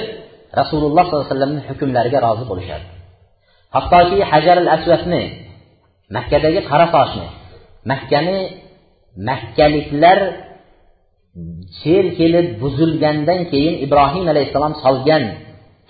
[0.59, 2.91] rasululloh sollallohu alayhi vasallamni hukmlariga rozi bo'lishardi
[3.75, 5.21] hattoki hajaril asvadni
[6.15, 7.27] makkadagi qora toshni
[7.91, 8.37] makkani
[9.29, 10.19] makkaliklar
[11.81, 15.23] sel kelib buzilgandan keyin ibrohim alayhissalom solgan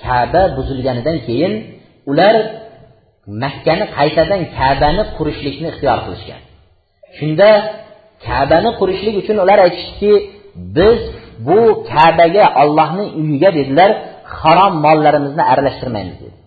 [0.04, 1.54] kaba buzilganidan keyin
[2.12, 2.36] ular
[3.44, 6.42] makkani qaytadan kabani qurishlikni ixtiyor qilishgan.
[7.18, 7.50] Shunda
[8.28, 10.12] kabani qurishlik uchun ular aytishdiki
[10.78, 11.00] biz
[11.48, 11.60] bu
[11.92, 13.92] kabaga ollohni uyiga dedilar.
[14.40, 16.38] Harom mollarimizni aralashtirmaymiz dedi.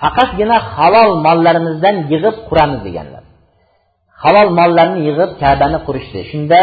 [0.00, 3.22] Faqatgina halol mollarimizdan yig'ib quramiz deganlar.
[4.22, 6.20] Halol mollarni yig'ib kabani qurishdi.
[6.30, 6.60] Shunda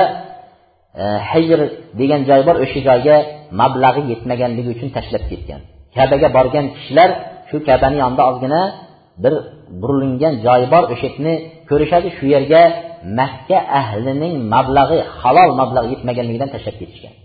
[1.02, 1.60] e, hijr
[2.00, 3.16] degan joy bor o'sha joyga
[3.62, 5.62] mablag'i yetmaganligi uchun tashlab ketgan.
[5.96, 7.10] Kabaga borgan kishilar
[7.50, 8.62] shu kabani yonida ozgina
[9.24, 9.34] bir
[9.82, 11.34] burilingan joyi bor o'sha yerni
[11.70, 12.62] ko'rishadi shu yerga
[13.20, 17.16] makka ahlining mablag'i halol mablag' yetmaganligidan tashlab ketishgan.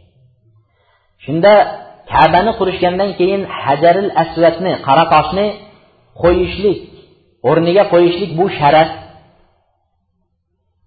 [1.25, 1.53] Shunda
[2.15, 5.47] kabani qurishgandan keyin hajaril asvatni qora toshni
[6.23, 6.79] qo'yishlik
[7.49, 8.91] o'rniga qo'yishlik bu sharaf.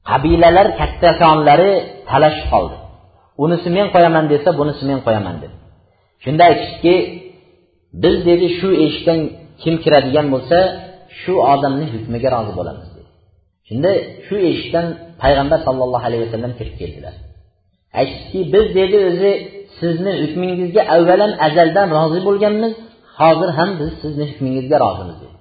[0.10, 1.72] Qabilalar kattakonlari
[2.10, 2.76] talashib qoldi.
[3.44, 5.56] Unisi men qo'yaman desa bunisi men qo'yaman dedi.
[6.24, 6.96] Shunda aytishdiki
[8.04, 9.20] biz dedi shu eshikdan
[9.62, 10.58] kim kiradigan bo'lsa
[11.20, 13.10] shu odamni hukmiga rozi bo'lamiz dedi.
[13.68, 13.92] Shunda
[14.26, 14.86] shu eshikdan
[15.24, 17.16] payg'ambar sollallohu alayhi vasallam kirib keldilar.
[18.00, 19.32] Aytishdiki biz dedi o'zi
[19.80, 22.74] sizni hukmingizga avvalan azaldan rozi bo'lganmiz
[23.20, 25.36] hozir ham biz sizni hukmingizga rozimiz dedi.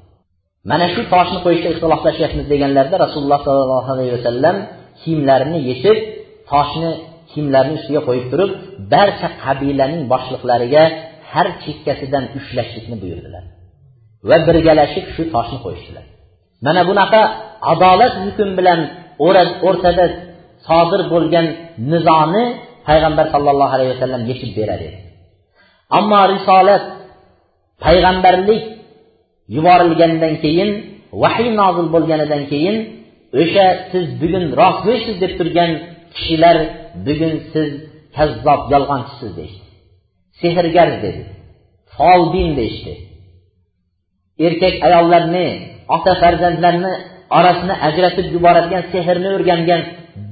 [0.71, 4.57] Mana shu toshni qo'yishda ixtiloflashyapmiz deganlarida rasululloh sollallohu alayhi vasallam
[5.01, 5.99] kiyimlarini yechib
[6.53, 6.91] toshni
[7.31, 8.51] kiyimlarini ustiga qo'yib turib
[8.93, 10.83] barcha qabilaning boshliqlariga
[11.33, 13.45] har chekkasidan ushlashlikni buyurdilar
[14.29, 16.05] va birgalashib shu toshni qo'yishdilar.
[16.67, 17.21] Mana bunaqa
[17.73, 18.81] adolat hukm bilan
[19.69, 20.05] o'rtada
[20.69, 21.47] sodir bo'lgan
[21.93, 22.45] nizoni
[22.89, 24.89] payg'ambar sollallohu alayhi vasallam yechib beradi.
[25.99, 26.85] Ammo risolat
[27.85, 28.63] payg'ambarlik
[29.57, 30.71] yuborilgandan keyin
[31.23, 32.77] vahiy nozil bo'lganidan keyin
[33.43, 35.71] o'sha siz bugun rostgo'ysiz deb turgan
[36.15, 36.57] kishilar
[37.07, 37.69] bugun siz
[38.17, 39.67] kazzob yolg'onchisiz deyishdi.
[40.41, 41.23] Sehrgar dedi.
[41.95, 42.95] Folbin deyishdi.
[44.47, 45.47] Erkak ayollarni
[45.95, 46.93] ota farzandlarni
[47.39, 49.83] orasini ajratib yuboradigan sehrni o'rgangan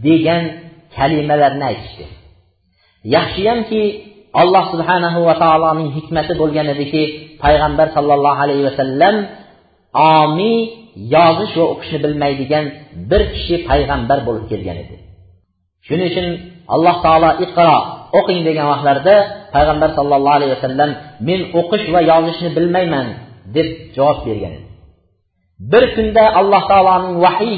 [0.06, 0.42] degan
[0.96, 2.04] kalimalarni aytishdi.
[3.04, 3.82] Yaxshiyamki
[4.42, 7.02] alloh subhanahu va taoloning hikmati bo'lgan ediki
[7.44, 9.14] payg'ambar sollallohu alayhi vasallam
[10.20, 10.58] omiy
[11.14, 12.64] yozish va o'qishni bilmaydigan
[13.10, 14.96] bir kishi payg'ambar bo'lib kelgan edi.
[15.86, 16.26] Shuning uchun
[16.74, 17.74] alloh taolo iqro
[18.18, 19.16] o'qing degan vaqtlarida
[19.54, 20.90] payg'ambar sollallohu alayhi vasallam
[21.28, 23.06] men o'qish va yozishni bilmayman
[23.56, 24.66] deb javob bergan edi.
[25.72, 27.56] Bir kunda alloh taoloning vahiy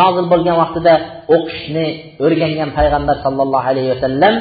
[0.00, 0.94] nozil bo'lgan vaqtida
[1.34, 1.86] o'qishni
[2.24, 4.34] o'rgangan payg'ambar sollallohu alayhi vasallam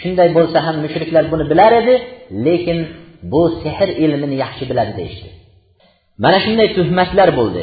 [0.00, 1.94] shunday bo'lsa ham mushriklar buni bilar edi
[2.46, 2.78] lekin
[3.32, 5.28] bu sehr ilmini yaxshi biladi deyishdi.
[6.24, 7.62] Mana shunday tuhmatlar bo'ldi.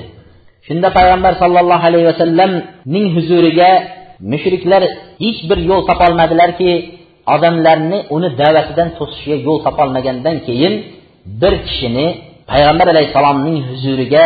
[0.67, 3.69] Shunda payg'ambar sollallohu alayhi vasallamning huzuriga
[4.31, 4.83] mushriklar
[5.23, 6.71] hech bir yo'l topolmadilarki
[7.35, 10.73] odamlarni uni da'vatidan to'sishga yo'l topolmagandan keyin
[11.41, 12.07] bir kishini
[12.51, 14.25] payg'ambar alayhissalomning huzuriga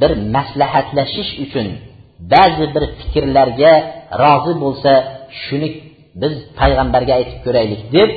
[0.00, 1.66] bir maslahatlashish uchun
[2.32, 3.72] ba'zi bir fikrlarga
[4.22, 4.92] rozi bo'lsa
[5.42, 5.68] shuni
[6.21, 8.09] biz payg'ambarga aytib ko'raylik deb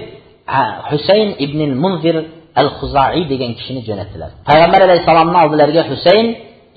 [0.91, 2.17] husayn ibn munzir
[2.61, 6.27] al huzaiy degan kishini jo'natdilar payg'ambar alayhissalomni oldilariga husayn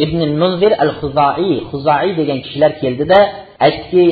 [0.05, 3.19] ibn munzir al huzaiy huzaiy degan kishilar keldida
[3.65, 4.03] aytdiki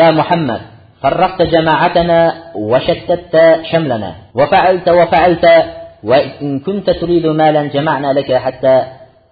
[0.00, 0.62] ya muhammad
[1.02, 2.18] فرقت جماعتنا
[2.72, 3.34] وشتت
[3.70, 5.46] شملنا وفعلت وفعلت
[6.10, 8.74] وإن كنت تريد مالا جمعنا لك حتى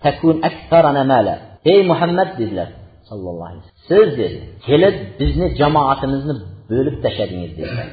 [0.04, 1.34] تكون أكثرنا مالا
[1.72, 2.68] ey muhammad dedilar
[3.08, 6.34] sallallohu alayhi vasallam siz dedi kelib bizni jamoatimizni
[6.69, 7.89] bo'lib tashladingiz dedilar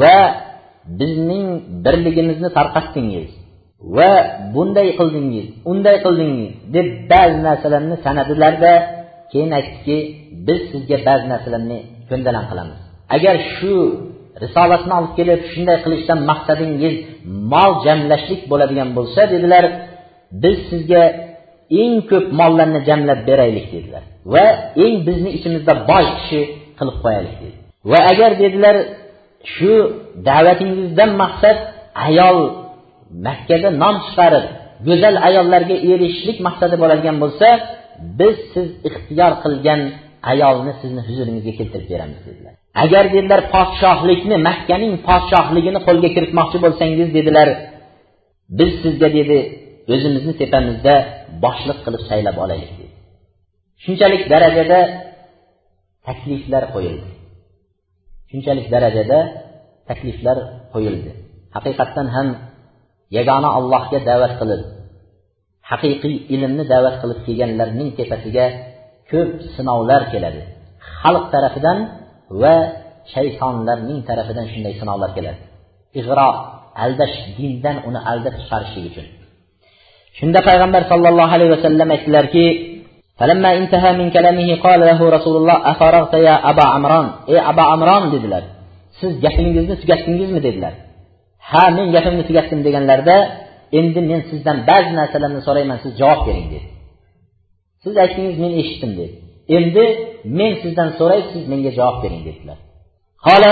[0.00, 0.16] va
[1.00, 1.46] bizning
[1.84, 3.28] birligimizni tarqatdingiz.
[3.96, 4.12] Va
[4.54, 8.72] bunday qildingiz unday qildingiz deb ba'zi narsalarni sanadilarda
[9.32, 9.96] keyin aytdiki
[10.46, 11.78] biz sizga ba'zi narsalarni
[12.10, 12.78] ko'ndalang qilamiz.
[13.16, 13.74] Agar shu
[14.44, 16.94] risolatni olib kelib shunday qilishdan maqsadingiz
[17.52, 19.64] mol jamlashlik bo'ladigan bo'lsa dedilar
[20.42, 21.02] biz sizga
[21.82, 24.02] eng ko'p mollarni jamlab beraylik dedilar.
[24.34, 24.44] Va
[24.84, 26.40] eng bizni ichimizda boy kishi
[26.78, 28.76] qilib qo'yaylik dedi va agar dedilar
[29.54, 29.72] shu
[30.28, 31.58] da'vatingizdan maqsad
[32.06, 32.38] ayol
[33.26, 34.44] makkada nom chiqarib
[34.86, 37.48] go'zal ayollarga erishishlik maqsadi bo'ladigan bo'lsa
[38.18, 39.80] biz siz ixtiyor qilgan
[40.32, 42.52] ayolni sizni huzuringizga keltirib beramiz dedilar.
[42.84, 47.48] Agar dedilar podshohlikni makkaning podshohligini qo'lga kiritmoqchi bo'lsangiz dedilar
[48.58, 49.38] biz sizga dedi
[49.92, 50.94] o'zimizni tepamizda
[51.44, 52.94] boshliq qilib saylab olaylik dedi.
[53.84, 54.80] Shunchalik darajada
[56.06, 57.17] takliflar qo'yildi.
[58.30, 59.18] Shunchalik darajada
[59.88, 60.38] takliflar
[60.72, 61.10] qo'yildi.
[61.56, 62.28] Haqiqatdan ham
[63.16, 64.62] yagona allohga da'vat qilib
[65.70, 68.46] haqiqiy ilmni da'vat qilib kelganlarning tepasiga
[69.10, 70.42] ko'p sinovlar keladi.
[71.00, 71.78] Xalq tarafidan
[72.42, 72.54] va
[73.14, 75.40] shaytonlarning tarafidan shunday sinovlar keladi.
[76.00, 76.28] Ig'ro
[76.84, 79.06] aldash dindan uni aldab chiqarishlik uchun.
[80.18, 82.44] Shunda payg'ambar sollallohu alayhi vasallam aytdilarki
[83.19, 88.03] فلما انتهى من كلامه قال له رسول الله أفرغت يا أبا عمران ey aba amron
[88.13, 88.43] dedilar
[88.99, 90.73] siz gapingizni tugatdingizmi dedilar
[91.49, 93.17] ha men gapimni tugatdim deganlarida
[93.79, 96.67] endi men sizdan ba'zi narsalarni so'rayman siz javob bering dedi
[97.83, 99.15] siz aytdingiz men eshitdim dedi
[99.57, 99.85] endi
[100.37, 102.57] men sizdan so'ray siz menga javob bering dedilar
[103.27, 103.51] hola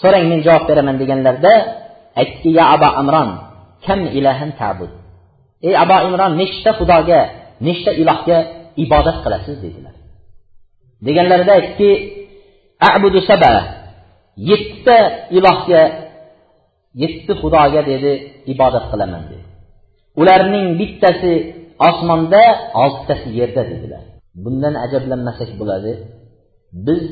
[0.00, 1.54] so'rang men javob beraman deganlarida
[2.20, 3.28] aytdiki ya aba amron
[3.86, 4.90] kam ilahan tabud
[5.66, 7.20] ey abo imron nechta xudoga
[7.65, 8.37] nechta ilohga
[8.83, 9.95] ibodat qilasiz dedilar.
[11.05, 11.91] Deganlarida aytdiki
[12.91, 13.53] abudu saba.
[14.49, 14.97] Yettita
[15.37, 15.81] ilohga
[17.01, 18.11] yetti xudoga dedi
[18.53, 19.45] ibodat qilaman dedi.
[20.21, 21.33] Ularning bittasi
[21.89, 22.43] osmonda
[22.81, 24.03] oltitasi yerda dedilar.
[24.43, 25.93] Bundan ajablanmasak bo'ladi.
[26.87, 27.03] Biz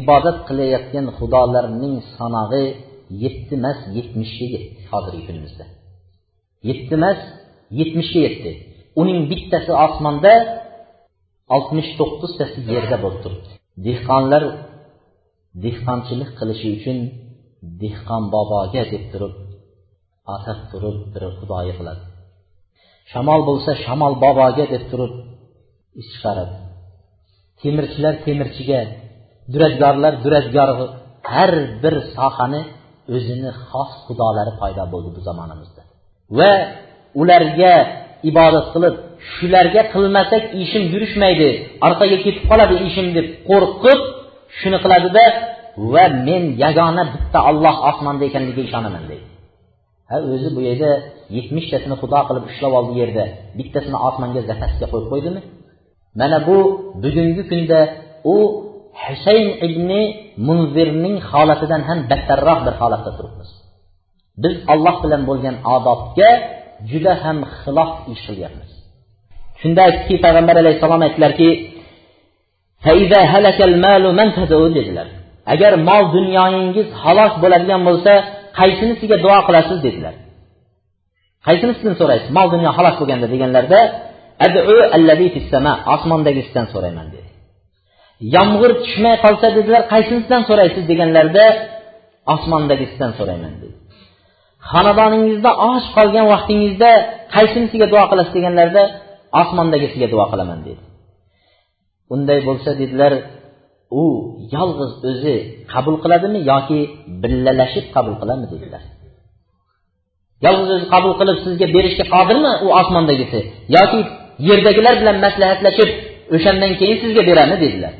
[0.00, 2.64] ibodat qilayotgan xudolarning sanog'i
[3.24, 5.64] yetti emas yetmishga yetdi hozirgi kunimizda.
[6.68, 7.20] Yetti emas
[7.78, 8.52] yetmishga yetdi.
[9.00, 10.34] Uning bittasi osmonda
[11.54, 13.50] oltmish to'qqiztasi yerda bo'lib turibdi.
[13.86, 14.44] Dehqonlar
[15.64, 16.98] dehqonchilik qilishi uchun
[17.82, 19.34] dehqon boboga deb turib
[20.34, 22.04] atab turib bir xudoyi qiladi.
[23.10, 25.12] Shamol bo'lsa shamol boboga deb turib
[26.00, 26.56] ish chiqaradi
[27.60, 28.80] temirchilar temirchiga
[29.52, 30.86] duradgorlar duradgorga
[31.34, 32.62] har bir sohani
[33.14, 35.82] o'zini xos xudolari paydo bo'ldi bu zamonimizda.
[36.38, 36.52] Va
[37.20, 37.74] ularga
[38.30, 38.94] ibodat qilib
[39.34, 41.48] shularga qilmasak ishim yurishmaydi
[41.86, 44.00] orqaga ketib qoladi ishim deb qo'rqib
[44.58, 45.24] shuni qiladida
[45.92, 49.26] va men yagona bitta olloh osmonda ekanligiga ishonaman deydi.
[50.10, 50.90] Ha o'zi bu yerda
[51.36, 53.24] yetmishtasini xudo qilib ushlab oldi yerda.
[53.58, 55.40] Bittasini osmonga zapasga qo'yib qo'ydimi?
[56.20, 56.56] Mana bu
[57.02, 57.78] bugungi kunda
[58.34, 58.36] u
[59.04, 59.90] husayn ibn
[60.48, 63.50] munzirning holatidan ham battarroq bir holatda turibmiz.
[64.42, 66.30] Biz olloh bilan bo'lgan odobga
[66.90, 68.70] juda ham xilof ish qilyapmiz
[69.60, 71.48] shunda aytdiki payg'ambar alayhissalom aytdilarki
[74.78, 75.08] dedilar.
[75.52, 78.12] Agar mol dunyoyingiz halok bo'ladigan bo'lsa
[78.58, 79.78] qaysinisiga duo qilasiz?
[79.86, 80.14] dedilar.
[81.46, 82.28] Qaysinisidan so'raysiz?
[82.38, 83.80] Mol dunyo halok bo'lganda deganlarda
[85.94, 87.28] osmondagisidan so'rayman dedi.
[88.36, 90.82] Yomg'ir tushmay qolsa dedilar qaysinisidan so'raysiz?
[90.90, 91.46] deganlarida
[92.34, 93.74] osmondagisidan so'rayman dedi.
[94.70, 96.90] Xonadoningizda och qolgan vaqtingizda
[97.34, 98.82] qaysinisiga duo qilasiz deganlarida
[99.40, 100.82] osmondagisiga duo qilaman dedi.
[102.14, 103.12] Unday bo'lsa dedilar
[104.00, 104.04] u
[104.54, 105.34] yolg'iz o'zi
[105.72, 106.80] qabul qiladimi yoki
[107.22, 108.82] billalashib qabul qiladimi dedilar.
[110.46, 113.40] Yolg'iz o'zi qabul qilib sizga berishga qodirmi u osmondagisi
[113.76, 114.00] yoki
[114.48, 115.90] yerdagilar bilan maslahatlashib
[116.34, 117.92] o'shandan keyin sizga berami dedilar.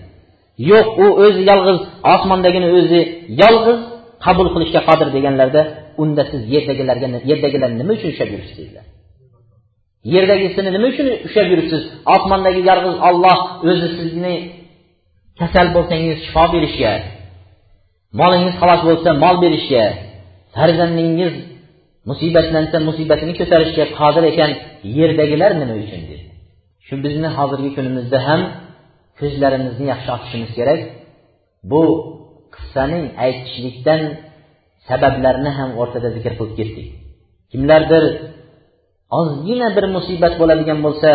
[0.71, 1.79] Yo'q u o'zi yolg'iz
[2.15, 3.01] osmondagini o'zi
[3.43, 3.79] yolg'iz
[4.25, 5.63] qabul qilishga qodir deganlarda
[6.03, 8.87] unda siz yerdagilarga yerdagilar nima uchun ushlab yuribsiz dedilar.
[10.15, 11.83] Yerdagisini nima uchun ushlab yuribsiz?
[12.15, 13.39] Osmondagi yolg'iz olloh
[13.71, 14.35] o'zi sizni
[15.41, 16.93] kasal bo'lsangiz shifo berishga
[18.21, 19.85] molingiz halok bo'lsa mol berishga
[20.57, 21.35] farzandingiz
[22.11, 24.51] musibatlansa musibatini ko'tarishga qodir ekan
[24.99, 26.25] yerdagilar nima uchun dedi.
[26.87, 28.41] Shu bizni hozirgi kunimizda ham
[29.21, 30.81] ko'zlarimizni yaxshi ochishimiz kerak.
[31.71, 31.83] Bu
[32.55, 34.01] qissaning aytishlikdan
[34.89, 36.87] sabablarni ham o'rtada zikr qilib ketdik.
[37.53, 38.05] Kimlardir
[39.21, 41.11] ozgina bir musibat bo'ladigan bo'lsa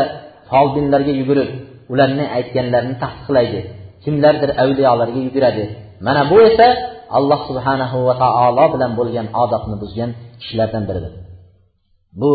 [0.49, 1.49] folbinlarga yugurib
[1.93, 3.59] ularni aytganlarini tasdiqlaydi.
[4.03, 5.63] Kimlardir avliyolarga yuguradi.
[6.05, 6.67] Mana bu esa
[7.17, 11.13] alloh subhanahu va taolo bilan bo'lgan odobni buzgan kishilardan biridir.
[12.21, 12.31] Bu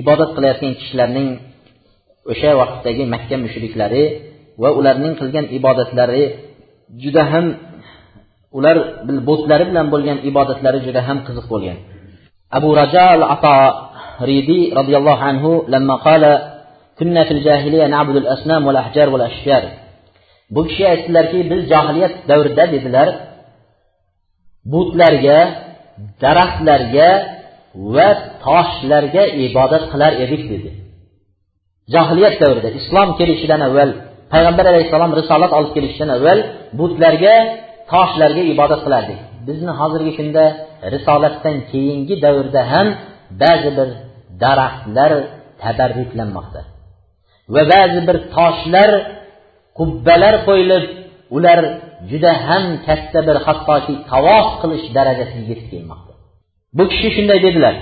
[0.00, 1.28] ibodat qilayotgan kishilarning
[2.32, 4.04] o'sha vaqtdagi makka mushriklari
[4.62, 6.24] va ularning qilgan ibodatlari
[7.02, 7.46] juda ham
[8.57, 8.75] ular
[9.29, 11.77] bo'tlari bilan bo'lgan ibodatlari juda ham qiziq bo'lgan
[12.57, 16.23] abu rajo al atoriydiy roziyallohu anhu لما قال
[16.99, 19.63] كنا في الجاهلية نعبد الأصنام والأحجار والأشجار
[20.55, 23.07] bu kishi aytdilarki biz johiliyat davrida dedilar
[24.73, 25.39] butlarga
[26.23, 27.09] daraxtlarga
[27.95, 28.09] va
[28.45, 30.69] toshlarga ibodat qilar edik dedi
[31.93, 33.89] johiliyat davrida islom kelishidan avval
[34.33, 36.39] payg'ambar alayhissalom risolat olib kelishidan avval
[36.79, 37.35] butlarga
[37.92, 39.18] toshlarga ibodat qilardik.
[39.48, 40.44] Bizni hozirgi kunda
[40.94, 42.88] risolatdan keyingi davrda ham
[43.42, 43.88] ba'zi bir
[44.42, 45.12] daraxtlar
[45.62, 46.60] tabarruklanmoqda.
[47.54, 48.90] Va ba'zi bir toshlar
[49.78, 50.84] qubbalar qo'yilib
[51.36, 51.60] ular
[52.10, 56.12] juda ham katta bir hattoki tavof qilish darajasiga yetib kelmoqda.
[56.76, 57.74] Bu kishi shunday dedilar.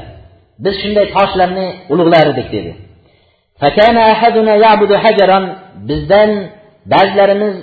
[0.65, 2.73] Biz shunday toshlarni ulug'lar edik dedi.
[5.89, 6.31] Bizdan
[6.93, 7.55] ba'zilarimiz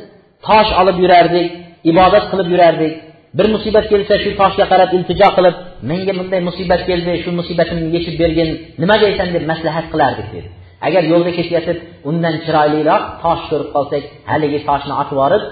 [0.48, 1.50] tosh olib yurardik.
[1.92, 2.94] Ibodat qilib yurardik.
[3.38, 5.56] Bir musibat kelsa shu toshga qarab iltijo qilib
[5.90, 8.50] menga bunday musibat keldi shu musibatimni yechib bergin
[8.82, 10.50] nima deysan deb maslahat qilardik dedi.
[10.88, 11.78] Agar yo'lda ketayotib
[12.10, 15.44] undan chiroyliroq tosh ko'rib qolsak haligi toshni otib yuborib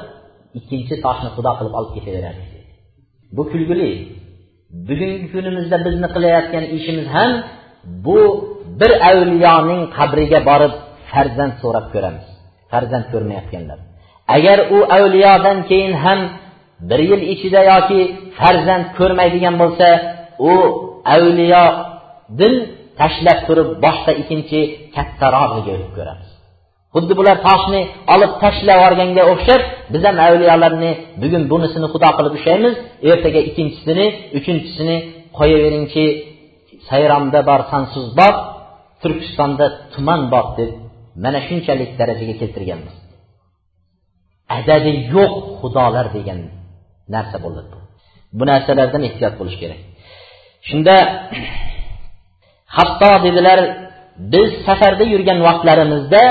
[0.59, 2.49] ikkinchi toshni xudo qilib olib ketaverardik
[3.35, 3.91] bu kulgili.
[4.87, 7.31] Bugungi kunimizda bizni qilayotgan ishimiz ham
[8.05, 8.19] bu
[8.79, 10.73] bir avliyoning qabriga borib
[11.11, 12.25] farzand so'rab ko'ramiz
[12.71, 13.79] farzand ko'rmayotganlar.
[14.35, 16.19] Agar u avliyodan keyin ham
[16.89, 17.99] bir yil ichida yoki
[18.39, 19.87] farzand ko'rmaydigan bo'lsa
[20.51, 20.53] u
[21.15, 22.53] avliyodin
[22.99, 24.59] tashlab turib boshqa ikkinchi
[24.95, 26.29] kattarog'iga o'tib ko'ramiz
[26.93, 27.81] xuddi bular toshni
[28.13, 29.61] olib tashlab yuborganga o'xshab
[29.93, 30.91] biz ham avliyolarni
[31.21, 32.73] bugun bunisini xudo qilib ushlaymiz
[33.11, 34.05] ertaga ikkinchisini
[34.37, 34.97] uchinchisini
[35.37, 36.05] qo'yaveringki
[36.89, 38.39] sayromda bor sansiz bog'
[39.01, 40.71] turkistonda tuman bog' deb
[41.23, 42.95] mana shunchalik darajaga keltirganmiz.
[44.57, 46.39] Adadi yo'q xudolar degan
[47.13, 47.61] narsa bo'ldi
[48.37, 48.43] bu.
[48.51, 49.79] Narsalardan ehtiyot bo'lish kerak.
[50.67, 50.95] Shunda
[52.77, 53.59] hatto dedilar
[54.33, 56.23] biz safarda yurgan vaqtlarimizda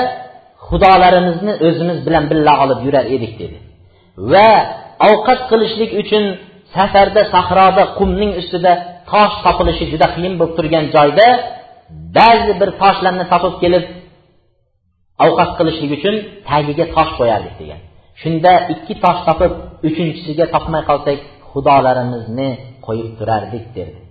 [0.67, 3.57] xudolarimizni o'zimiz bilan birga olib yurar edik dedi.
[4.31, 4.49] Va
[5.09, 6.23] ovqat qilishlik uchun
[6.75, 8.71] safarda sahroda qumning ustida
[9.11, 11.27] tosh topilishi juda qiyin bo'lib turgan joyda
[12.17, 13.85] ba'zi bir toshlarni topib kelib
[15.25, 16.15] ovqat qilishlik uchun
[16.49, 17.81] tagiga tosh qo'yardik degan.
[18.21, 19.51] Shunda ikki tosh topib
[19.87, 21.19] uchinchisiga topmay qolsak
[21.51, 22.49] xudolarimizni
[22.85, 24.01] qo'yib turardik derdi.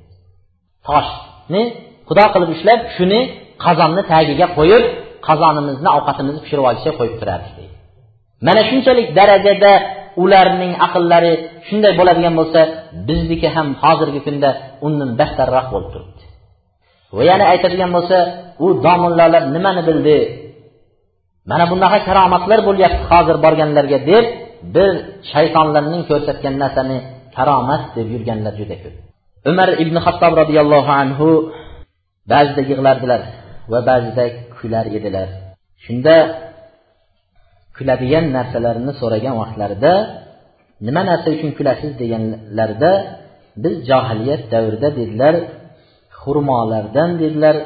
[0.88, 1.62] Toshni
[2.08, 3.20] xudo qilib ushlab shuni
[3.64, 4.84] qozonni tagiga qo'yib
[5.26, 7.76] qozonimizni ovqatimizni pishirib olishga qo'yib turardik deydi.
[8.46, 9.72] Mana shunchalik darajada
[10.22, 11.32] ularning aqllari
[11.68, 12.60] shunday bo'ladigan bo'lsa
[13.08, 14.50] bizniki ham hozirgi kunda
[14.86, 16.24] undan battarroq bo'lib turibdi.
[17.16, 18.16] Va yana aytadigan bo'lsa
[18.64, 20.16] u domillarlar nimani bildi?
[21.48, 24.24] Mana bunaqa karomatlar bo'lyapti hozir borganlarga deb
[24.74, 24.92] bir
[25.32, 26.96] shaytonlarning ko'rsatgan narsani
[27.36, 28.94] karomat deb yurganlar juda ko'p.
[29.50, 31.28] Umar ibn hattob roziyallohu anhu
[32.32, 33.20] ba'zida yig'lardilar
[33.72, 34.24] va ba'zida
[34.56, 35.28] kular edilar.
[35.84, 36.14] Shunda
[37.76, 39.92] kuladigan narsalarini so'ragan vaqtlarida
[40.86, 41.90] nima narsa uchun kulasiz?
[42.02, 42.92] deganlarida
[43.62, 45.34] biz johiliyat davrida dedilar
[46.20, 47.56] xurmolardan dedilar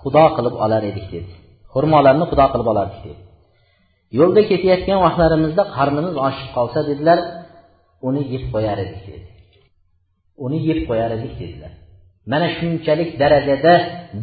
[0.00, 1.32] xudo qilib olar edik dedi
[1.72, 3.22] xurmolarni xudo qilib olardik dedi.
[4.18, 7.18] Yo'lda ketayotgan vaqtlarimizda qarnimiz ochib qolsa dedilar
[8.08, 9.26] uni yeb qo'yar edik dedi.
[10.44, 11.72] Uni yeb qo'yar edik dedilar.
[12.30, 13.74] Mana shunchalik darajada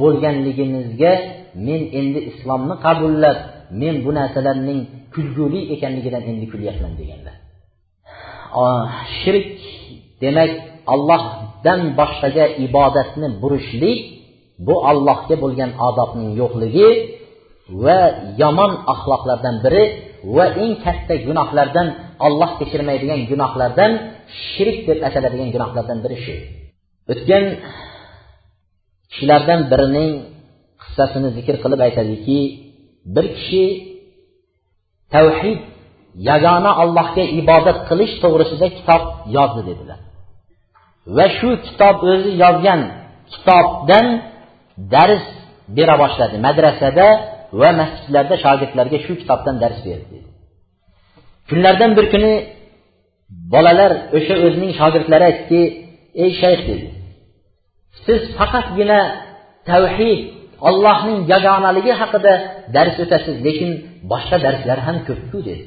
[0.02, 1.14] bo'lganligimizga
[1.68, 3.38] men endi islomni qabullab
[3.82, 4.80] men bu narsalarning
[5.14, 7.36] kulguli ekanligidan endi kulyapman deganlar.
[9.20, 9.50] Shirk
[10.22, 10.52] demak
[10.94, 14.00] allohdan boshqaga ibodatni burishlik
[14.68, 16.88] bu allohga bo'lgan odobning yo'qligi
[17.84, 18.00] va
[18.42, 19.84] yomon axloqlardan biri
[20.36, 21.88] va eng katta gunohlardan
[22.26, 23.92] olloh kechirmaydigan gunohlardan
[24.50, 26.36] shirk deb ataladigan gunohlardan biri shu.
[27.12, 27.46] O'tgan
[29.12, 30.12] kishilardan birining
[30.82, 32.40] qissasini zikr qilib aytadiki
[33.16, 33.66] bir kishi
[35.14, 35.60] tavhid
[36.30, 39.04] yagona allohga ibodat qilish to'g'risida kitob
[39.38, 40.00] yozdi dedilar.
[41.18, 42.82] Va shu kitob o'zi yozgan
[43.34, 44.06] kitobdan
[44.94, 45.26] dars
[45.78, 47.08] bera boshladi madrasada
[47.60, 50.18] va masjidlarda shogirdlarga shu kitobdan dars berdi
[51.50, 52.34] kunlardan bir kuni
[53.54, 55.62] bolalar o'sha o'zining shogirdlari aytdiki
[56.24, 56.88] ey shayx dedi.
[58.06, 59.00] Siz faqatgina
[59.70, 60.22] tavhid
[60.68, 62.34] ollohning yagonaligi haqida
[62.76, 63.72] dars o'tasiz lekin
[64.12, 65.64] boshqa darslar ham ko'pku dedi.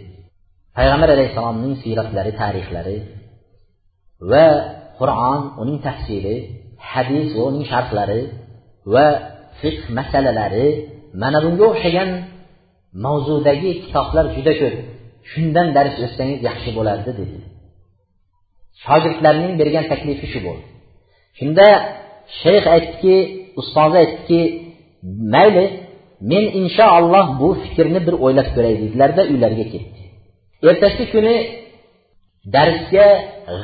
[0.77, 2.97] Payg'ambar alayhissalomning siyratlari tarixlari
[4.31, 4.47] va
[4.99, 6.37] qur'on uning tafsiri
[6.91, 8.21] hadis va uning sharhlari
[8.95, 9.07] va
[9.61, 10.69] fiqh masalalari
[11.21, 12.11] mana bunga o'xshagan
[13.05, 14.77] mavzudagi kitoblar juda ko'p.
[15.31, 17.37] Shundan dars o'tsangiz yaxshi bo'lardi dedi.
[18.85, 20.67] Shogirdlarning bergan taklifi shu bo'ldi.
[21.39, 21.67] Shunda
[22.41, 23.17] shayx aytdiki
[23.61, 24.41] ustozi aytdiki
[25.35, 25.65] mayli
[26.31, 30.01] men inshaalloh bu fikrni bir o'ylab ko'ray dedilarda uylariga ketdi.
[30.71, 31.35] Ertasi kuni
[32.55, 33.07] darsga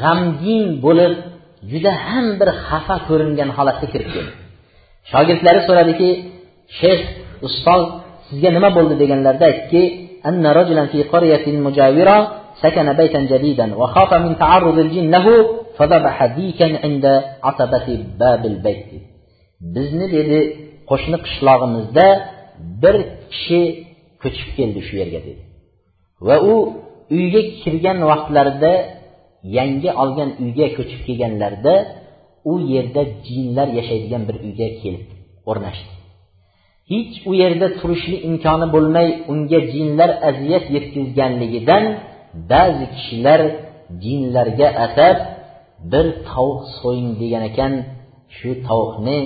[0.00, 1.14] g'amgin bo'lib
[1.70, 4.32] juda ham bir xafa ko'ringan holatda kirib keldi.
[5.10, 6.10] Shogirdlari so'radiki
[6.80, 7.00] shayx
[7.47, 7.83] ustoz
[8.27, 9.83] sizga nima bo'ldi deganlarida aytdiki
[10.29, 12.17] أن رجلا في قرية مجاورة
[12.63, 15.27] سكن بيتا جديدا وخاف من تعرض الجن له
[15.77, 17.05] فذبح ديكا عند
[17.43, 17.87] عتبة
[18.19, 18.91] باب البيت
[19.75, 20.39] bizni dedi
[20.89, 22.07] qo'shni qishlog'imizda
[22.83, 22.95] bir
[23.31, 23.61] kishi
[24.21, 25.41] ko'chib keldi shu yerga dedi
[26.27, 26.53] va u
[27.17, 28.73] uyga kirgan vaqtlarida
[29.57, 31.75] yangi olgan uyga ko'chib kelganlarida
[32.51, 35.05] u yerda jinlar yashaydigan bir uyga kelib
[35.51, 35.96] o'rnashdi
[36.90, 41.84] Hech u yerda turishni imkoni bo'lmay unga jinlar aziyat yetkazganligidan
[42.50, 43.40] ba'zi kishilar
[44.04, 45.16] jinlarga atab
[45.92, 47.72] bir tovuq so'ying degan ekan
[48.36, 49.18] shu tovuqni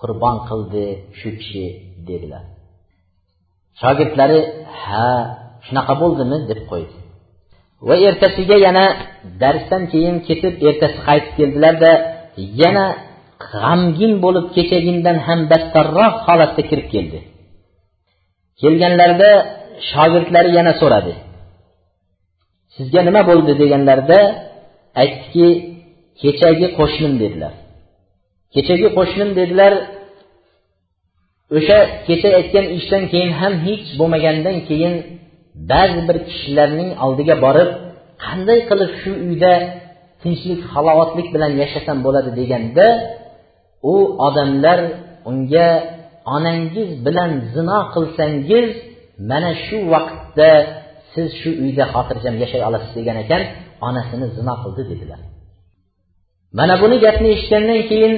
[0.00, 0.84] qurbon qildi
[1.18, 1.64] shu kishi
[2.08, 2.44] dedilar.
[3.80, 4.40] Shogirdlari
[4.82, 5.08] ha
[5.66, 6.38] shunaqa bo'ldimi?
[6.50, 6.96] deb qo'ydi.
[7.88, 8.86] Va ertasiga yana
[9.42, 11.92] darsdan keyin ketib ertasi qaytib keldilarda
[12.62, 12.86] yana
[13.50, 17.18] g'amgin bo'lib kechagindan ham battarroq holatda kirib keldi.
[18.60, 19.30] Kelganlarida
[19.90, 21.12] shogirdlari yana so'radi.
[22.74, 24.18] Sizga nima bo'ldi deganlarida
[25.02, 25.46] aytdiki
[26.20, 27.52] kechagi qo'shnim dedilar.
[28.54, 29.72] Kechagi qo'shnim dedilar
[31.56, 34.94] o'sha kecha aytgan ishdan keyin ham hech bo'lmagandan keyin
[35.72, 37.70] ba'zi bir kishilarning oldiga borib
[38.24, 39.52] qanday qilib shu uyda
[40.22, 42.86] tinchlik halovatlik bilan yashasam bo'ladi deganda
[43.92, 43.94] u
[44.26, 44.80] odamlar
[45.30, 45.68] unga
[46.34, 48.68] onangiz bilan zino qilsangiz
[49.30, 50.50] mana shu vaqtda
[51.12, 53.42] siz shu uyda xotirjam yashay olasiz degan ekan
[53.88, 55.20] onasini zino qildi dedilar.
[56.58, 58.14] Mana buni gapni eshitgandan keyin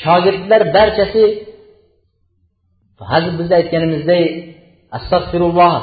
[0.00, 1.24] shogirdlar barchasi
[3.10, 4.24] hozir biz aytganimizdek
[4.96, 5.76] astag'firulloh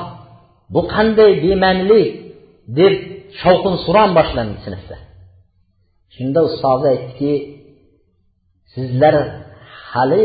[0.73, 2.09] bu qanday bema'nilik
[2.79, 2.93] deb
[3.41, 4.97] shovqin suron boshlandi sinfda.
[6.15, 7.33] Shunda ustozi aytdiki
[8.73, 9.15] sizlar
[9.91, 10.23] hali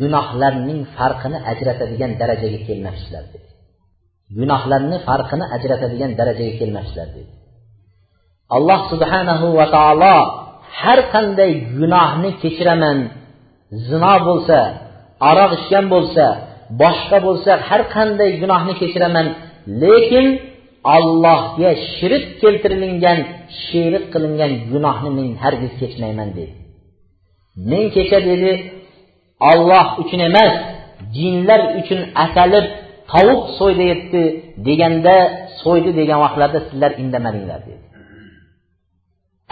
[0.00, 3.48] gunohlarning farqini ajratadigan darajaga kelmabsizlar dedi.
[4.38, 7.32] Gunohlarni farqini ajratadigan darajaga kelmabsizlar dedi.
[8.56, 10.16] Alloh subhanahu va taolo
[10.80, 12.98] har qanday gunohni kechiraman
[13.88, 14.58] zino bo'lsa
[15.30, 16.24] aroq ichgan bo'lsa
[16.82, 19.26] boshqa bo'lsa har qanday gunohni kechiraman
[19.82, 20.26] lekin
[20.96, 23.18] allohga shirik keltirilgan
[23.64, 26.54] shirik qilingan gunohni men hargiz kechmayman dedi.
[27.70, 28.52] Men kecha dedi
[29.50, 30.54] olloh uchun emas
[31.16, 32.66] jinlar uchun atalib
[33.12, 34.22] tovuq so'ydayapti
[34.66, 35.16] deganda
[35.62, 37.84] so'ydi degan vaqtlarda sizlar indamadinglar dedi.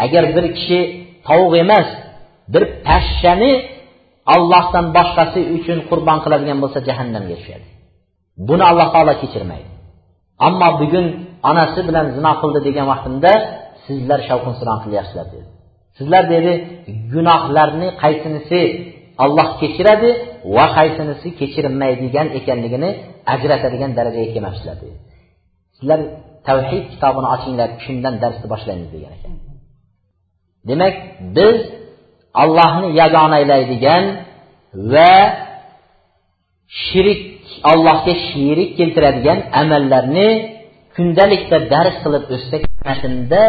[0.05, 0.81] Agar bir kishi
[1.29, 1.89] tovuq emas
[2.53, 3.53] bir pashshani
[4.35, 7.67] ollohdan boshqasi uchun qurbon qiladigan bo'lsa jahannamga tushadi.
[8.49, 9.71] Buni alloh taolo kechirmaydi.
[10.47, 11.07] Ammo bugun
[11.51, 13.33] onasi bilan zino qildi degan vaqtimda
[13.87, 15.49] sizlar shovqin suron qilyapsizlar dedi.
[15.97, 16.53] Sizlar dedi
[17.13, 18.61] gunohlarni qaysinisi
[19.25, 20.11] olloh kechiradi
[20.57, 22.91] va qaysinisi kechirilmaydigan ekanligini
[23.35, 24.97] ajratadigan darajaga kelmabsizlar dedi.
[25.77, 26.01] Sizlar
[26.49, 29.33] tavhid kitobini ochinglar shundan darsni boshlaymiz degan ekan.
[30.69, 30.95] Demak
[31.37, 31.59] biz
[32.43, 34.05] allohni yagonaylaydigan
[34.93, 35.15] va
[36.85, 37.21] shirik
[37.71, 40.29] allohga sherik keltiradigan amallarni
[40.97, 43.43] kundalikda dars qilib o'tsak matnda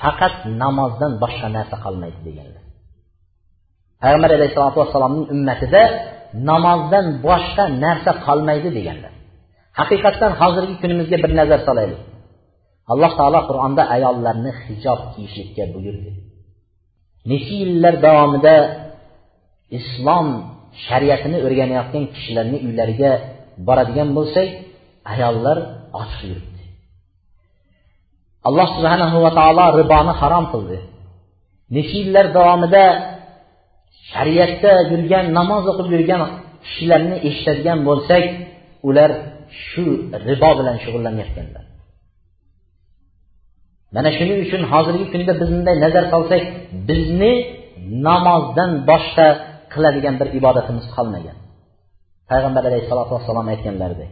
[0.00, 2.62] faqat namozdan boshqa narsa qolmaydi deganlar
[4.02, 5.82] payg'ambar alayhissalotu vassalomning ummatida
[6.50, 9.12] namozdan boshqa narsa qolmaydi deganlar
[9.78, 12.00] haqiqatdan hozirgi kunimizga bir nazar solaylik.
[12.92, 16.10] Alloh taolo qur'onda ayollarni hijob kiyishlikka buyurdi.
[17.30, 18.54] Necha yillar davomida
[19.78, 20.28] islom
[20.86, 23.12] shariatini o'rganayotgan kishilarni uylariga
[23.66, 24.48] boradigan bo'lsak
[25.12, 25.58] ayollar
[26.00, 26.59] ochiq yuribdi.
[28.48, 30.78] Alloh subhanahu va taolo riboni harom qildi.
[31.74, 32.84] Necha yillar davomida
[34.12, 36.20] shariatda yurgan namoz o'qib yurgan
[36.64, 38.24] kishilarni eshitadigan bo'lsak
[38.88, 39.10] ular
[39.66, 39.84] shu
[40.28, 41.64] ribo bilan shug'ullanayotganlar.
[43.94, 46.42] Mana shuning uchun hozirgi kunda biz bunday nazar solsak
[46.88, 47.32] bizni
[48.08, 49.26] namozdan boshqa
[49.72, 51.36] qiladigan bir ibodatimiz qolmagan.
[52.30, 54.10] Payg'ambar alayhissalotu vassalom aytganlaridek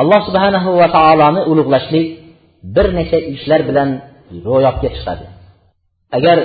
[0.00, 2.06] alloh subhanahu va taoloni ulug'lashlik
[2.74, 3.90] bir necha ishlar bilan
[4.46, 5.26] ro'yobga chiqadi
[6.16, 6.38] agar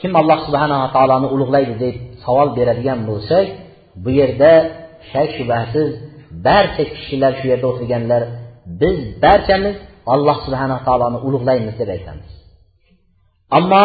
[0.00, 1.94] kim alloh subhanava taoloni ulug'laydi deb
[2.24, 3.46] savol beradigan bo'lsak
[4.04, 4.52] bu yerda
[5.10, 5.88] shak shubhasiz
[6.46, 8.22] barcha kishilar shu yerda o'tirganlar
[8.80, 9.76] biz barchamiz
[10.14, 12.30] alloh subhanava taoloni ulug'laymiz deb aytamiz.
[13.58, 13.84] Ammo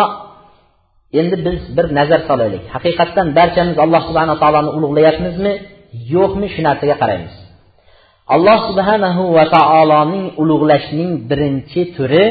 [1.20, 2.64] endi biz bir nazar solaylik.
[2.76, 5.54] Haqiqatdan barchamiz alloh subhanaa taoloni ulug'layapmizmi
[6.16, 7.36] yo'qmi shu narsaga qaraymiz.
[8.36, 12.26] Alloh subhanahu va taoloning ulug'lashning birinchi turi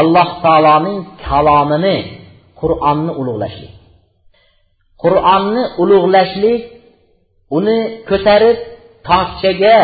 [0.00, 1.96] alloh taoloning kalomini
[2.60, 3.72] qur'onni ulug'lashlik.
[5.02, 6.62] Qur'onni ulug'lashlik
[7.58, 8.58] uni ko'tarib
[9.08, 9.78] tokchaga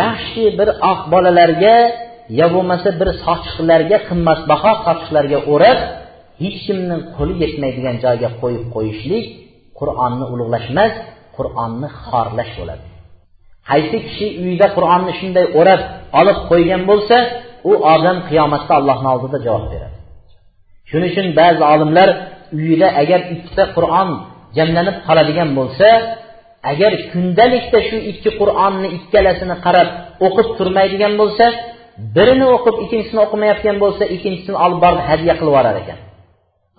[0.00, 1.76] yaxshi bir oq bolalarga
[2.38, 5.78] yo bo'lmasa bir sochiqlarga qimmatbaho sochiqlarga o'rab
[6.42, 9.26] hech kimning qo'li yetmaydigan joyga qo'yib qo'yishlik
[9.78, 10.94] qur'onni ulug'lash emas
[11.36, 12.86] qur'onni xorlash bo'ladi.
[13.70, 15.80] Qaysi kishi uyida qur'onni shunday o'rab
[16.20, 17.16] olib qo'ygan bo'lsa
[17.70, 19.96] u odam qiyomatda allohni oldida javob beradi.
[20.90, 22.08] Shuning uchun ba'zi olimlar
[22.58, 24.08] uyida agar ikkita qur'on
[24.56, 25.88] jamlanib qoladigan bo'lsa
[26.72, 29.88] agar kundalikda shu ikki qur'onni ikkalasini qarab
[30.26, 31.44] o'qib turmaydigan bo'lsa
[32.16, 35.98] birini o'qib ikkinchisini o'qimayotgan bo'lsa ikkinchisini olib borib hadya qilib yuborar ekan.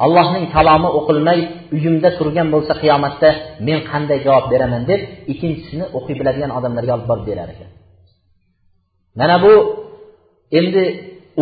[0.05, 1.39] Allohning kalomi o'qilmay
[1.75, 3.29] uyimda turgan bo'lsa qiyomatda
[3.67, 7.69] men qanday javob beraman deb ikkinchisini o'qiy biladigan odamlarga olib borib berar ekan.
[9.19, 9.53] Mana bu
[10.59, 10.83] endi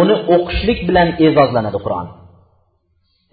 [0.02, 2.08] uni o'qishlik bilan e'zozlanadi qur'on.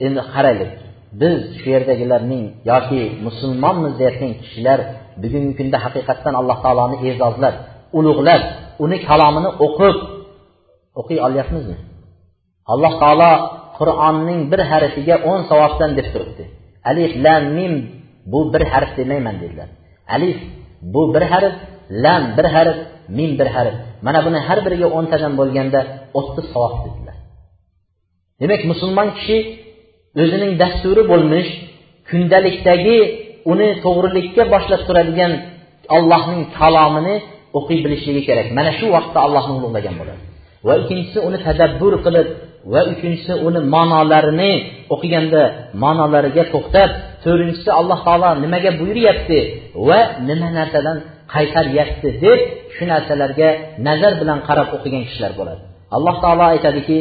[0.07, 0.73] Endi qaraylik
[1.21, 4.79] biz shu yerdagilarning yoki musulmonmiz deyotgan kishilar
[5.23, 7.55] bugungi kunda haqiqatdan alloh taoloni e'zozlab
[7.99, 8.43] ulug'lab
[8.85, 9.97] uni kalomini o'qib
[11.01, 11.77] o'qiy olyapmizmi?
[12.73, 13.31] Alloh taolo
[13.79, 16.45] qur'onning bir harfiga o'n savobdan deb turibdi.
[16.91, 17.75] Alif lam mim
[18.33, 19.69] bu bir harf demayman dedilar.
[20.17, 20.39] Alif
[20.95, 21.55] bu bir harf
[22.05, 22.79] lam bir harf
[23.19, 23.75] mim bir harf.
[24.07, 25.81] Mana buni har biriga o'ntadan bo'lganda
[26.19, 27.17] o'ttiz savob dedilar.
[28.41, 29.39] Demak musulmon kishi
[30.23, 31.51] o'zining dasturi bo'lmish
[32.11, 32.99] kundalikdagi
[33.53, 35.33] uni to'g'rilikka boshlab turadigan
[35.97, 37.17] allohning kalomini
[37.59, 38.47] o'qiy bilishligi kerak.
[38.59, 40.23] Mana shu vaqtda allohni ulug'lagan bo'ladi.
[40.67, 42.29] Va ikkinchisi uni tadabbur qilib
[42.73, 44.53] va uchinchisi uni ma'nolarini
[44.95, 45.43] o'qiganda
[45.83, 46.91] ma'nolariga to'xtab
[47.25, 49.39] to'rtinchisi alloh taolo nimaga buyuryapti
[49.89, 50.97] va nima narsadan
[51.35, 52.39] qaytaryapti deb
[52.75, 53.49] shu narsalarga
[53.87, 55.63] nazar bilan qarab o'qigan kishilar bo'ladi.
[55.97, 56.99] Alloh taolo aytadiki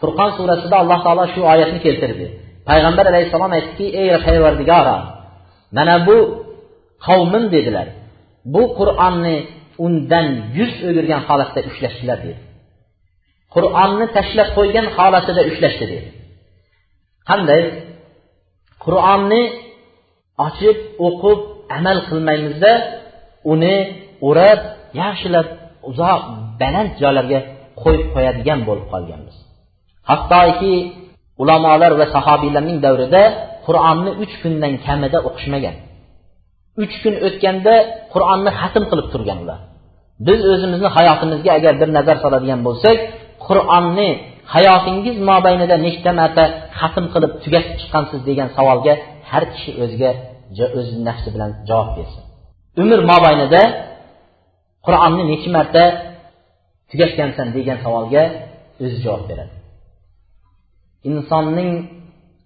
[0.00, 2.26] furqon surasida alloh taolo shu oyatni keltirdi.
[2.68, 4.96] Payg'ambar alayhissalom aytdiki ey parvardigoro
[5.76, 6.16] mana bu
[7.06, 7.86] qavmim dedilar.
[8.54, 9.36] Bu qur'onni
[9.86, 10.26] undan
[10.58, 12.40] yuz o'girgan holatda ushlashdilar dedi.
[13.54, 16.08] Qur'onni tashlab qo'ygan holatida ushlashdi dedi.
[17.28, 17.62] Qanday?
[18.84, 19.42] Qur'onni
[20.46, 21.38] ochib o'qib
[21.76, 22.72] amal qilmaymizda
[23.52, 23.76] uni
[24.28, 24.60] o'rab
[25.02, 25.46] yaxshilab
[25.90, 26.20] uzoq
[26.60, 27.40] baland joylarga
[27.82, 29.36] qo'yib qo'yadigan bo'lib qolganmiz.
[30.10, 30.74] Hattoki
[31.42, 33.22] ulamolar va sahobiylarning davrida
[33.66, 35.76] qur'onni uch kundan kamida o'qishmagan.
[36.82, 37.74] Uch kun o'tganda
[38.12, 39.58] qur'onni xatm qilib turgan ular
[40.26, 42.96] biz o'zimizni hayotimizga agar bir nazar soladigan bo'lsak
[43.46, 44.08] qur'onni
[44.54, 46.44] hayotingiz mobaynida nechta marta
[46.80, 48.94] xatm qilib tugatib chiqqansiz degan savolga
[49.30, 50.10] har kishi o'ziga
[50.78, 52.22] o'z nafsi bilan javob bersin.
[52.82, 53.62] Umr mobaynida
[54.86, 55.84] qur'onni necha marta
[56.90, 58.22] tugatgansan degan savolga
[58.84, 59.54] o'zi javob beradi.
[61.08, 61.70] Insonning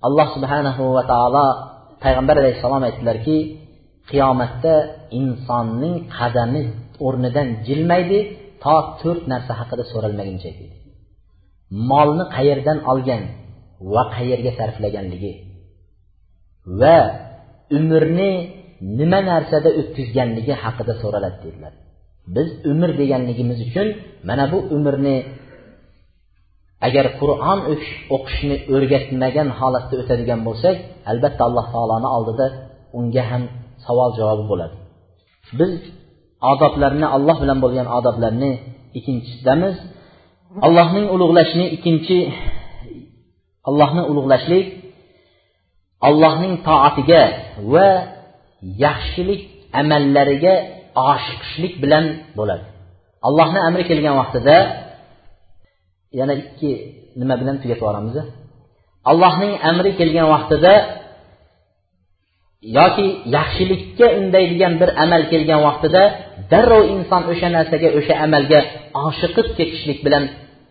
[0.06, 1.46] alloh subhanahu va taolo
[2.04, 3.36] payg'ambar alayhissalom aytdilarki
[4.10, 4.74] qiyomatda
[5.20, 6.62] insonning qadami
[7.06, 8.18] o'rnidan jilmaydi
[8.64, 10.76] to to'rt narsa haqida so'ralmaguncha deydi.
[11.90, 13.22] Molni qayerdan olgan
[13.92, 15.32] va qayerga sarflaganligi
[16.80, 16.98] va
[17.78, 18.30] umrni
[18.98, 21.72] nima narsada o'tkazganligi haqida so'raladi dedilar.
[22.36, 23.88] Biz umr deganligimiz uchun
[24.28, 25.16] mana bu umrni
[26.86, 27.58] agar qur'on
[28.16, 30.76] o'qishni o'rgatmagan holatda o'tadigan bo'lsak
[31.10, 32.46] albatta alloh taoloni oldida
[32.98, 33.42] unga ham
[33.88, 34.74] savol javobi bo'ladi.
[35.58, 35.72] Biz
[36.52, 38.52] odoblarni alloh bilan bo'lgan odoblarni
[38.98, 39.76] ikkinchisidamiz
[40.66, 42.18] allohning ulug'lashni ikkinchi
[43.68, 44.66] allohni ulug'lashlik
[46.08, 47.22] allohning toatiga
[47.72, 47.88] va
[48.84, 49.42] yaxshilik
[49.80, 50.54] amallariga
[51.12, 52.04] oshiqishlik bilan
[52.38, 52.64] bo'ladi.
[53.28, 54.56] Allohni amri kelgan vaqtida
[56.18, 56.70] yana ikki
[57.20, 58.16] nima bilan tugatib yuboramiz
[59.10, 60.72] allohning amri kelgan vaqtida
[62.62, 63.06] yoki
[63.36, 66.02] yaxshilikka undaydigan bir amal kelgan vaqtida
[66.52, 68.60] darrov inson o'sha narsaga o'sha amalga
[69.08, 70.24] oshiqib ketishlik bilan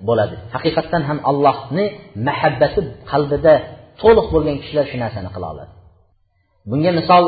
[0.07, 0.35] bo'ladi.
[0.55, 1.85] Haqiqatdan ham allohni
[2.27, 2.79] mahabbati
[3.11, 3.53] qalbida
[4.01, 5.71] to'liq bo'lgan kishilar shu narsani qila oladi.
[6.69, 7.23] Bunga misol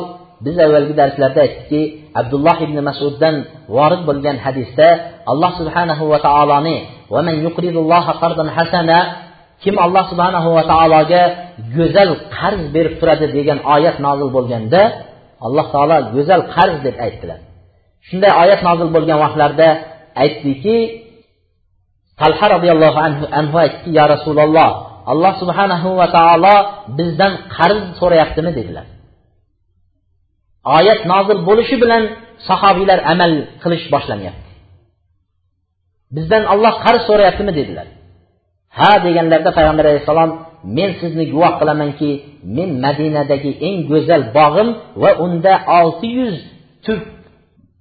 [0.46, 1.82] biz avvalgi darslarda aytdikki
[2.20, 3.36] abdulloh ibn masuddan
[3.76, 4.88] vorid bo'lgan hadisda
[5.32, 6.78] alloh subhanahu va taoloni
[9.64, 11.24] kim alloh subhanahu va taologa
[11.76, 14.82] go'zal qarz berib turadi degan oyat nozil bo'lganda
[15.46, 17.40] alloh taolo go'zal qarz deb aytdilar.
[18.08, 19.68] Shunday oyat nozil bo'lgan vaqtlarda
[20.24, 20.78] aytdiki
[22.22, 24.70] talha roziyallohu anhu, anhu aytdiki yo rasululloh
[25.12, 26.56] alloh subhanahu va taolo
[26.98, 28.52] bizdan qarz so'rayaptimi?
[28.60, 28.86] dedilar.
[30.78, 32.04] Oyat nozil bo'lishi bilan
[32.48, 33.32] sahobiylar amal
[33.64, 34.50] qilish boshlanyapti.
[36.16, 37.52] Bizdan olloh qarz so'rayaptimi?
[37.60, 37.88] dedilar.
[38.78, 40.32] Ha deganlarida payg'ambar alayhissalom
[40.78, 42.10] men sizni guvoh qilamanki
[42.58, 44.70] men madinadagi eng go'zal bog'im
[45.02, 46.38] va unda olti yuz
[46.86, 47.02] tup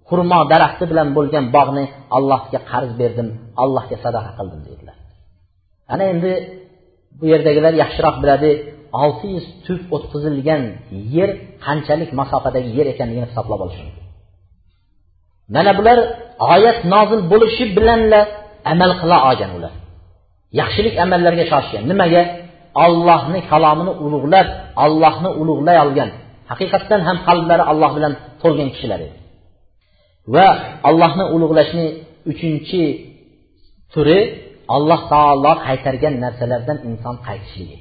[0.08, 1.84] xurmo daraxti bilan bo'lgan bog'ni
[2.16, 3.28] allohga qarz berdim
[3.62, 4.96] allohga sadaqa qildim dedilar.
[5.92, 6.32] Ana endi
[7.18, 8.50] bu yerdagilar yaxshiroq biladi
[9.02, 10.62] olti yuz tup o'tqizilgan
[11.16, 11.30] yer
[11.64, 14.04] qanchalik masofadagi yer ekanligini hisoblab olish mumkin.
[15.54, 15.98] Mana bular
[16.54, 18.20] oyat nozil bo'lishi bilanla
[18.72, 19.72] amal qila olgan ular.
[20.60, 21.82] Yaxshilik amallarga shoshgan.
[21.90, 22.22] Nimaga?
[22.84, 24.46] Ollohni kalomini ulug'lab
[24.84, 26.10] ollohni ulug'lay olgan.
[26.50, 29.16] Haqiqatdan ham qalblari alloh bilan to'lgan kishilar edi.
[30.34, 30.48] Va
[30.88, 31.86] allohni ulug'lashni
[32.30, 32.82] uchinchi
[33.92, 34.20] turi
[34.76, 37.78] alloh taolo qaytargan narsalardan inson qaytishligi.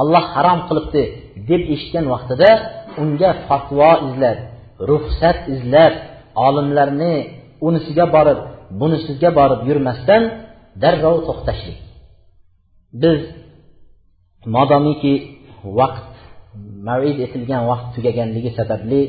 [0.00, 1.02] Alloh harom qilibdi
[1.48, 2.50] deb eshitgan vaqtida
[3.02, 4.38] unga fatvo izlab
[4.90, 5.94] ruxsat izlab
[6.46, 7.14] olimlarni
[7.66, 8.38] unisiga borib
[8.80, 10.22] bunisiga borib yurmasdan
[10.82, 11.78] darrov to'xtashlik.
[13.02, 13.20] Biz
[14.56, 15.14] modomiki
[15.78, 16.08] vaqt
[16.88, 19.02] mavid etilgan vaqt tugaganligi sababli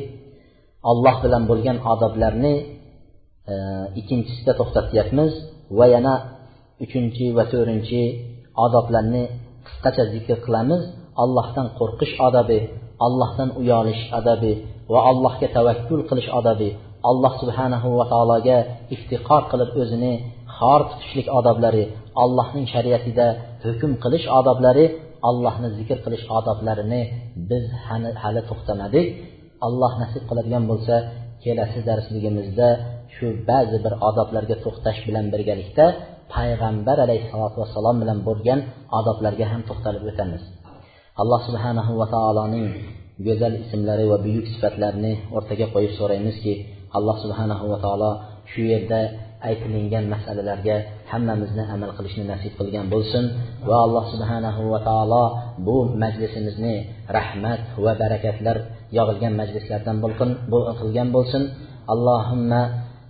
[0.90, 2.54] alloh bilan bo'lgan odoblarni
[3.52, 3.54] e,
[4.00, 5.32] ikkinchisida to'xtatyapmiz
[5.78, 6.14] va yana
[6.84, 8.02] uchinchi va to'rtinchi
[8.64, 9.24] odoblarni
[9.66, 10.82] qisqacha zikr qilamiz.
[11.22, 12.58] Allohdan qo'rqish odobi
[13.06, 14.52] allohdan uyalish odobi
[14.92, 16.68] va allohga tavakkul qilish odobi
[17.10, 18.58] alloh subhanahu va taologa
[18.94, 20.14] iftiqor qilib o'zini
[20.62, 21.84] tor tutishlik odoblari
[22.22, 23.26] allohning shariatida
[23.64, 24.84] hukm qilish odoblari
[25.28, 27.02] allohni zikr qilish odoblarini
[27.50, 27.64] biz
[28.22, 29.06] hali to'xtamadik.
[29.66, 30.94] Alloh nasib qiladigan bo'lsa
[31.44, 32.68] kelasi darsligimizda
[33.14, 35.86] shu ba'zi bir odoblarga to'xtash bilan birgalikda
[36.34, 38.60] payg'ambar alayhissalotu vassalom bilan bo'lgan
[38.98, 40.42] odoblarga ham to'xtalib o'tamiz.
[41.22, 42.66] Alloh subhanahu va taoloning
[43.26, 46.54] go'zal ismlari va buyuk sifatlarini o'rtaga qo'yib so'raymizki
[46.96, 48.10] alloh subhanahu va taolo
[48.52, 49.00] shu yerda
[49.48, 50.76] aytilingan masalalarga
[51.12, 53.24] hammamizni amal qilishni nasib qilgan bo'lsin.
[53.68, 55.24] Va alloh subhanahu va taolo
[55.66, 56.74] bu majlisimizni
[57.16, 58.56] rahmat va barakatlar
[58.98, 59.96] yog'ilgan majlislardan
[60.80, 61.42] qilgan bo'lsin.
[61.92, 62.62] Allohimma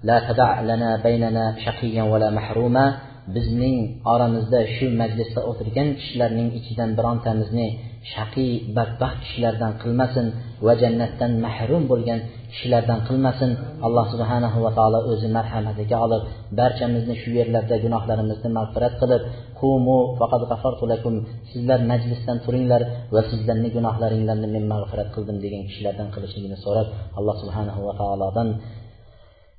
[0.08, 2.86] la tada lana baynana shaqiyan va la mahruma.
[3.34, 3.78] Bizning
[4.12, 7.68] oramizda shu majlisda o'tirgan kishilarning ichidan birontamizni
[8.12, 10.26] shaqiy badbaxt kishilardan qilmasin
[10.66, 12.20] va jannatdan mahrum bo'lgan
[12.52, 13.50] kishilardan qilmasin.
[13.86, 16.22] Alloh subhanahu va taolo o'zi marhamatiga olib
[16.58, 19.22] barchamizni shu yerlarda gunohlarimizni mag'firat qilib
[19.60, 21.14] qumu faqat g'afartu lakum
[21.50, 22.82] sizlar majlisdan turinglar
[23.14, 26.86] va sizlarni gunohlaringlarni men mag'firat qildim degan kishilardan qilishligini so'rab
[27.18, 28.48] alloh subhanahu va taolodan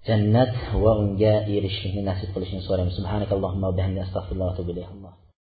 [0.08, 2.94] jannat va unga erishishlikni nasib qilishini so'raymiz.
[3.00, 5.23] Subhanakallohumma va bihamdika astag'firulloh va atubu ilayk.